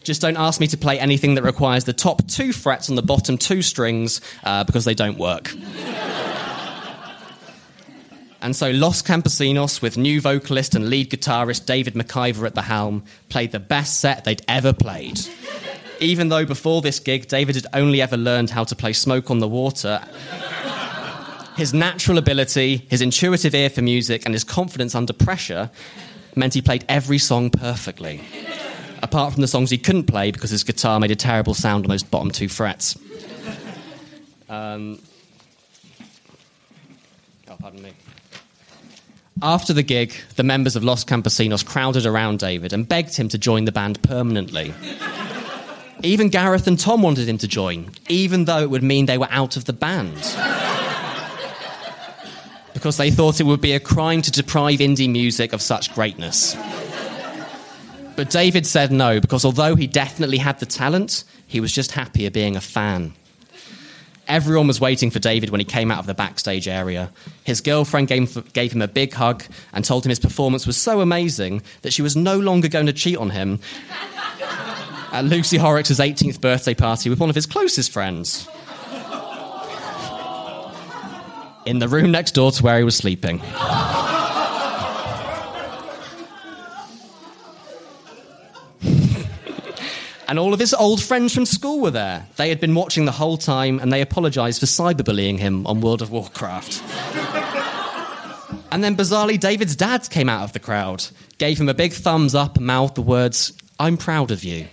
Just 0.03 0.21
don't 0.21 0.37
ask 0.37 0.61
me 0.61 0.67
to 0.67 0.77
play 0.77 0.99
anything 0.99 1.35
that 1.35 1.43
requires 1.43 1.83
the 1.83 1.93
top 1.93 2.25
two 2.27 2.53
frets 2.53 2.89
on 2.89 2.95
the 2.95 3.01
bottom 3.01 3.37
two 3.37 3.61
strings 3.61 4.21
uh, 4.43 4.63
because 4.63 4.85
they 4.85 4.93
don't 4.93 5.17
work. 5.17 5.51
And 8.45 8.55
so 8.55 8.69
Los 8.69 9.01
Campesinos, 9.01 9.81
with 9.81 9.97
new 9.97 10.21
vocalist 10.21 10.75
and 10.75 10.87
lead 10.87 11.09
guitarist 11.09 11.65
David 11.65 11.95
McIver 11.95 12.45
at 12.45 12.53
the 12.53 12.61
helm, 12.61 13.03
played 13.27 13.51
the 13.51 13.59
best 13.59 13.99
set 13.99 14.23
they'd 14.23 14.43
ever 14.47 14.71
played. 14.71 15.19
Even 15.99 16.29
though 16.29 16.45
before 16.45 16.83
this 16.83 16.99
gig, 16.99 17.27
David 17.27 17.55
had 17.55 17.65
only 17.73 18.03
ever 18.03 18.15
learned 18.15 18.51
how 18.51 18.63
to 18.63 18.75
play 18.75 18.93
Smoke 18.93 19.31
on 19.31 19.39
the 19.39 19.47
Water, 19.47 19.99
his 21.57 21.73
natural 21.73 22.19
ability, 22.19 22.85
his 22.87 23.01
intuitive 23.01 23.55
ear 23.55 23.71
for 23.71 23.81
music, 23.81 24.25
and 24.25 24.35
his 24.35 24.43
confidence 24.43 24.93
under 24.93 25.11
pressure 25.11 25.71
meant 26.35 26.53
he 26.53 26.61
played 26.61 26.85
every 26.87 27.17
song 27.17 27.49
perfectly. 27.49 28.21
Apart 29.01 29.33
from 29.33 29.41
the 29.41 29.47
songs 29.47 29.71
he 29.71 29.79
couldn't 29.79 30.03
play 30.03 30.29
because 30.29 30.51
his 30.51 30.63
guitar 30.63 30.99
made 30.99 31.09
a 31.09 31.15
terrible 31.15 31.55
sound 31.55 31.85
on 31.85 31.89
those 31.89 32.03
bottom 32.03 32.29
two 32.29 32.47
frets. 32.47 32.95
Um, 34.47 34.99
oh, 37.49 37.55
pardon 37.59 37.81
me. 37.81 37.91
After 39.41 39.73
the 39.73 39.83
gig, 39.83 40.15
the 40.37 40.43
members 40.43 40.77
of 40.77 40.83
Los 40.83 41.03
Campesinos 41.03 41.65
crowded 41.65 42.05
around 42.05 42.39
David 42.39 42.71
and 42.71 42.87
begged 42.87 43.17
him 43.17 43.27
to 43.29 43.37
join 43.37 43.65
the 43.65 43.71
band 43.71 44.01
permanently. 44.01 44.73
Even 46.03 46.29
Gareth 46.29 46.67
and 46.67 46.79
Tom 46.79 47.01
wanted 47.01 47.27
him 47.27 47.37
to 47.39 47.47
join, 47.47 47.91
even 48.07 48.45
though 48.45 48.61
it 48.61 48.69
would 48.69 48.83
mean 48.83 49.07
they 49.07 49.17
were 49.17 49.27
out 49.29 49.57
of 49.57 49.65
the 49.65 49.73
band. 49.73 50.15
because 52.73 52.95
they 52.97 53.11
thought 53.11 53.41
it 53.41 53.45
would 53.45 53.61
be 53.61 53.73
a 53.73 53.79
crime 53.79 54.21
to 54.21 54.31
deprive 54.31 54.79
indie 54.79 55.11
music 55.11 55.51
of 55.51 55.61
such 55.61 55.93
greatness. 55.93 56.55
But 58.15 58.29
David 58.29 58.65
said 58.65 58.91
no, 58.91 59.19
because 59.19 59.43
although 59.43 59.75
he 59.75 59.87
definitely 59.87 60.37
had 60.37 60.59
the 60.59 60.65
talent, 60.65 61.25
he 61.45 61.59
was 61.59 61.73
just 61.73 61.91
happier 61.91 62.31
being 62.31 62.55
a 62.55 62.61
fan. 62.61 63.13
Everyone 64.27 64.67
was 64.67 64.81
waiting 64.81 65.11
for 65.11 65.19
David 65.19 65.51
when 65.51 65.59
he 65.59 65.65
came 65.65 65.91
out 65.91 65.99
of 65.99 66.07
the 66.07 66.13
backstage 66.13 66.67
area. 66.67 67.11
His 67.43 67.61
girlfriend 67.61 68.07
gave, 68.07 68.53
gave, 68.53 68.73
him 68.73 68.81
a 68.81 68.87
big 68.87 69.13
hug 69.13 69.43
and 69.71 69.85
told 69.85 70.05
him 70.05 70.09
his 70.09 70.19
performance 70.19 70.65
was 70.65 70.77
so 70.77 71.01
amazing 71.01 71.61
that 71.83 71.93
she 71.93 72.01
was 72.01 72.15
no 72.15 72.37
longer 72.37 72.67
going 72.67 72.87
to 72.87 72.93
cheat 72.93 73.17
on 73.17 73.29
him 73.29 73.59
at 75.11 75.25
Lucy 75.25 75.57
Horrocks' 75.57 75.91
18th 75.91 76.41
birthday 76.41 76.73
party 76.73 77.09
with 77.09 77.19
one 77.19 77.29
of 77.29 77.35
his 77.35 77.45
closest 77.45 77.91
friends. 77.91 78.47
In 81.65 81.79
the 81.79 81.87
room 81.87 82.11
next 82.11 82.31
door 82.31 82.51
to 82.51 82.63
where 82.63 82.77
he 82.77 82.83
was 82.83 82.95
sleeping. 82.95 83.41
And 90.27 90.39
all 90.39 90.53
of 90.53 90.59
his 90.59 90.73
old 90.73 91.01
friends 91.01 91.33
from 91.33 91.45
school 91.45 91.79
were 91.79 91.91
there. 91.91 92.25
They 92.37 92.49
had 92.49 92.59
been 92.59 92.73
watching 92.73 93.05
the 93.05 93.11
whole 93.11 93.37
time 93.37 93.79
and 93.79 93.93
they 93.93 94.01
apologised 94.01 94.59
for 94.59 94.65
cyberbullying 94.65 95.37
him 95.37 95.67
on 95.67 95.81
World 95.81 96.01
of 96.01 96.11
Warcraft. 96.11 96.81
and 98.71 98.83
then 98.83 98.95
bizarrely, 98.95 99.39
David's 99.39 99.75
dad 99.75 100.09
came 100.09 100.27
out 100.27 100.43
of 100.43 100.53
the 100.53 100.59
crowd, 100.59 101.05
gave 101.37 101.59
him 101.59 101.69
a 101.69 101.73
big 101.73 101.93
thumbs 101.93 102.33
up, 102.33 102.57
and 102.57 102.65
mouthed 102.65 102.95
the 102.95 103.03
words, 103.03 103.53
I'm 103.79 103.97
proud 103.97 104.31
of 104.31 104.43
you. 104.43 104.67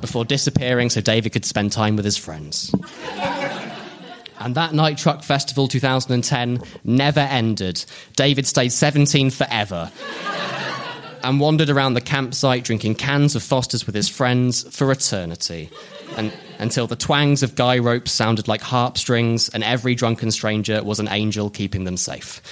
Before 0.00 0.24
disappearing 0.24 0.90
so 0.90 1.00
David 1.00 1.32
could 1.32 1.44
spend 1.44 1.72
time 1.72 1.96
with 1.96 2.04
his 2.04 2.16
friends. 2.16 2.74
And 4.40 4.54
that 4.54 4.72
night, 4.72 4.96
Truck 4.96 5.22
Festival 5.22 5.68
2010 5.68 6.62
never 6.84 7.20
ended. 7.20 7.84
David 8.16 8.46
stayed 8.46 8.72
17 8.72 9.30
forever 9.30 9.90
and 11.22 11.40
wandered 11.40 11.70
around 11.70 11.94
the 11.94 12.00
campsite 12.00 12.64
drinking 12.64 12.94
cans 12.94 13.36
of 13.36 13.42
Foster's 13.42 13.86
with 13.86 13.94
his 13.94 14.08
friends 14.08 14.62
for 14.74 14.90
eternity. 14.90 15.70
And, 16.16 16.32
until 16.58 16.86
the 16.86 16.96
twangs 16.96 17.42
of 17.42 17.54
guy 17.54 17.78
ropes 17.78 18.12
sounded 18.12 18.46
like 18.46 18.60
harp 18.60 18.98
strings 18.98 19.48
and 19.48 19.64
every 19.64 19.94
drunken 19.94 20.30
stranger 20.30 20.82
was 20.82 21.00
an 21.00 21.08
angel 21.08 21.48
keeping 21.48 21.84
them 21.84 21.96
safe. 21.96 22.42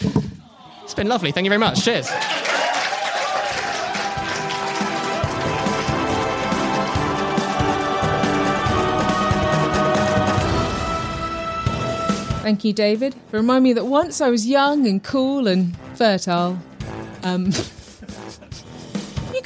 It's 0.82 0.94
been 0.94 1.08
lovely. 1.08 1.30
Thank 1.30 1.44
you 1.44 1.50
very 1.50 1.58
much. 1.58 1.84
Cheers. 1.84 2.08
Thank 12.40 12.64
you, 12.64 12.72
David, 12.72 13.14
for 13.30 13.36
reminding 13.36 13.64
me 13.64 13.72
that 13.74 13.84
once 13.84 14.22
I 14.22 14.30
was 14.30 14.46
young 14.46 14.86
and 14.86 15.04
cool 15.04 15.46
and 15.46 15.76
fertile. 15.96 16.58
Um, 17.22 17.52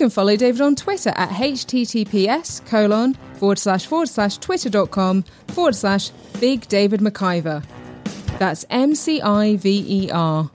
can 0.03 0.11
follow 0.11 0.35
David 0.35 0.61
on 0.61 0.75
Twitter 0.75 1.13
at 1.15 1.29
https 1.29 2.67
colon 2.67 3.15
forward 3.35 3.57
slash 3.57 3.87
forward 3.87 4.09
slash 4.09 4.37
twitter.com 4.39 5.23
forward 5.47 5.77
slash 5.77 6.11
big 6.41 6.67
David 6.67 6.99
McIver. 6.99 7.65
That's 8.41 8.65
M 8.69 8.97
C 8.97 9.21
I 9.23 9.55
V 9.55 9.85
E 9.89 10.11
R. 10.11 10.51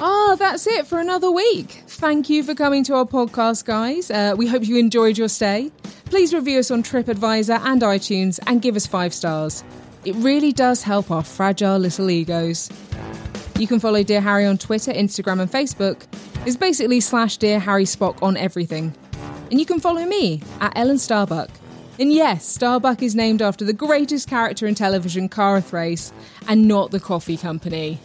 Ah, 0.00 0.34
that's 0.38 0.66
it 0.66 0.86
for 0.86 0.98
another 0.98 1.30
week. 1.30 1.82
Thank 1.86 2.30
you 2.30 2.42
for 2.42 2.54
coming 2.54 2.84
to 2.84 2.94
our 2.94 3.04
podcast, 3.04 3.66
guys. 3.66 4.10
Uh, 4.10 4.32
we 4.34 4.46
hope 4.46 4.66
you 4.66 4.78
enjoyed 4.78 5.18
your 5.18 5.28
stay. 5.28 5.70
Please 6.06 6.32
review 6.32 6.58
us 6.58 6.70
on 6.70 6.82
TripAdvisor 6.82 7.60
and 7.66 7.82
iTunes 7.82 8.40
and 8.46 8.62
give 8.62 8.76
us 8.76 8.86
five 8.86 9.12
stars. 9.12 9.62
It 10.06 10.14
really 10.14 10.52
does 10.52 10.82
help 10.82 11.10
our 11.10 11.22
fragile 11.22 11.76
little 11.76 12.08
egos. 12.08 12.70
You 13.58 13.66
can 13.66 13.78
follow 13.78 14.02
Dear 14.02 14.22
Harry 14.22 14.46
on 14.46 14.56
Twitter, 14.56 14.90
Instagram, 14.90 15.38
and 15.42 15.52
Facebook. 15.52 16.06
It's 16.44 16.56
basically 16.56 16.98
slash 16.98 17.36
Dear 17.36 17.60
Harry 17.60 17.84
Spock 17.84 18.20
on 18.20 18.36
everything. 18.36 18.92
And 19.50 19.60
you 19.60 19.66
can 19.66 19.78
follow 19.78 20.04
me 20.04 20.42
at 20.60 20.72
Ellen 20.74 20.98
Starbuck. 20.98 21.50
And 22.00 22.12
yes, 22.12 22.44
Starbuck 22.44 23.00
is 23.00 23.14
named 23.14 23.40
after 23.40 23.64
the 23.64 23.72
greatest 23.72 24.28
character 24.28 24.66
in 24.66 24.74
television, 24.74 25.28
Kara 25.28 25.60
Thrace, 25.60 26.12
and 26.48 26.66
not 26.66 26.90
the 26.90 26.98
coffee 26.98 27.36
company. 27.36 28.00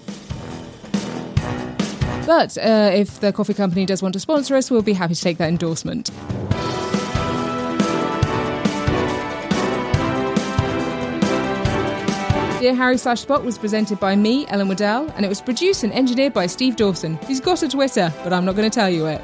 But 2.27 2.57
uh, 2.59 2.91
if 2.93 3.21
the 3.21 3.33
coffee 3.33 3.55
company 3.55 3.87
does 3.87 4.03
want 4.03 4.13
to 4.13 4.19
sponsor 4.19 4.55
us, 4.55 4.69
we'll 4.69 4.83
be 4.83 4.93
happy 4.93 5.15
to 5.15 5.21
take 5.21 5.37
that 5.39 5.49
endorsement. 5.49 6.11
Dear 12.59 12.73
Harry 12.73 12.97
Slash 12.97 13.23
Spock 13.23 13.43
was 13.43 13.55
presented 13.55 13.99
by 13.99 14.15
me, 14.15 14.47
Ellen 14.47 14.67
Waddell, 14.67 15.13
and 15.15 15.23
it 15.23 15.29
was 15.29 15.39
produced 15.41 15.83
and 15.83 15.93
engineered 15.93 16.33
by 16.33 16.47
Steve 16.47 16.75
Dawson, 16.75 17.17
who's 17.27 17.39
got 17.39 17.61
a 17.61 17.69
Twitter, 17.69 18.11
but 18.23 18.33
I'm 18.33 18.45
not 18.45 18.55
going 18.55 18.67
to 18.67 18.73
tell 18.73 18.89
you 18.89 19.05
it. 19.05 19.21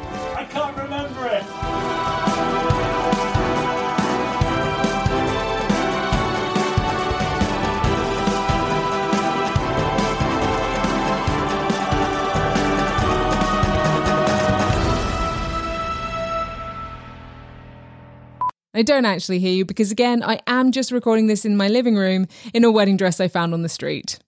I 18.73 18.81
don't 18.81 19.05
actually 19.05 19.39
hear 19.39 19.53
you 19.53 19.65
because, 19.65 19.91
again, 19.91 20.23
I 20.23 20.39
am 20.47 20.71
just 20.71 20.91
recording 20.91 21.27
this 21.27 21.45
in 21.45 21.55
my 21.55 21.67
living 21.67 21.95
room 21.95 22.27
in 22.53 22.63
a 22.63 22.71
wedding 22.71 22.97
dress 22.97 23.19
I 23.19 23.27
found 23.27 23.53
on 23.53 23.61
the 23.61 23.69
street. 23.69 24.19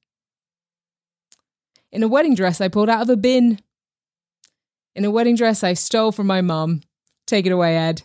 In 1.92 2.04
a 2.04 2.08
wedding 2.08 2.36
dress 2.36 2.62
I 2.62 2.68
pulled 2.68 2.90
out 2.90 3.02
of 3.02 3.10
a 3.10 3.18
bin. 3.18 3.60
In 4.94 5.04
a 5.04 5.12
wedding 5.12 5.36
dress 5.36 5.64
I 5.64 5.74
stole 5.74 6.12
from 6.12 6.28
my 6.28 6.42
mum. 6.42 6.82
Take 7.26 7.46
it 7.46 7.52
away, 7.52 7.76
Ed. 7.76 8.04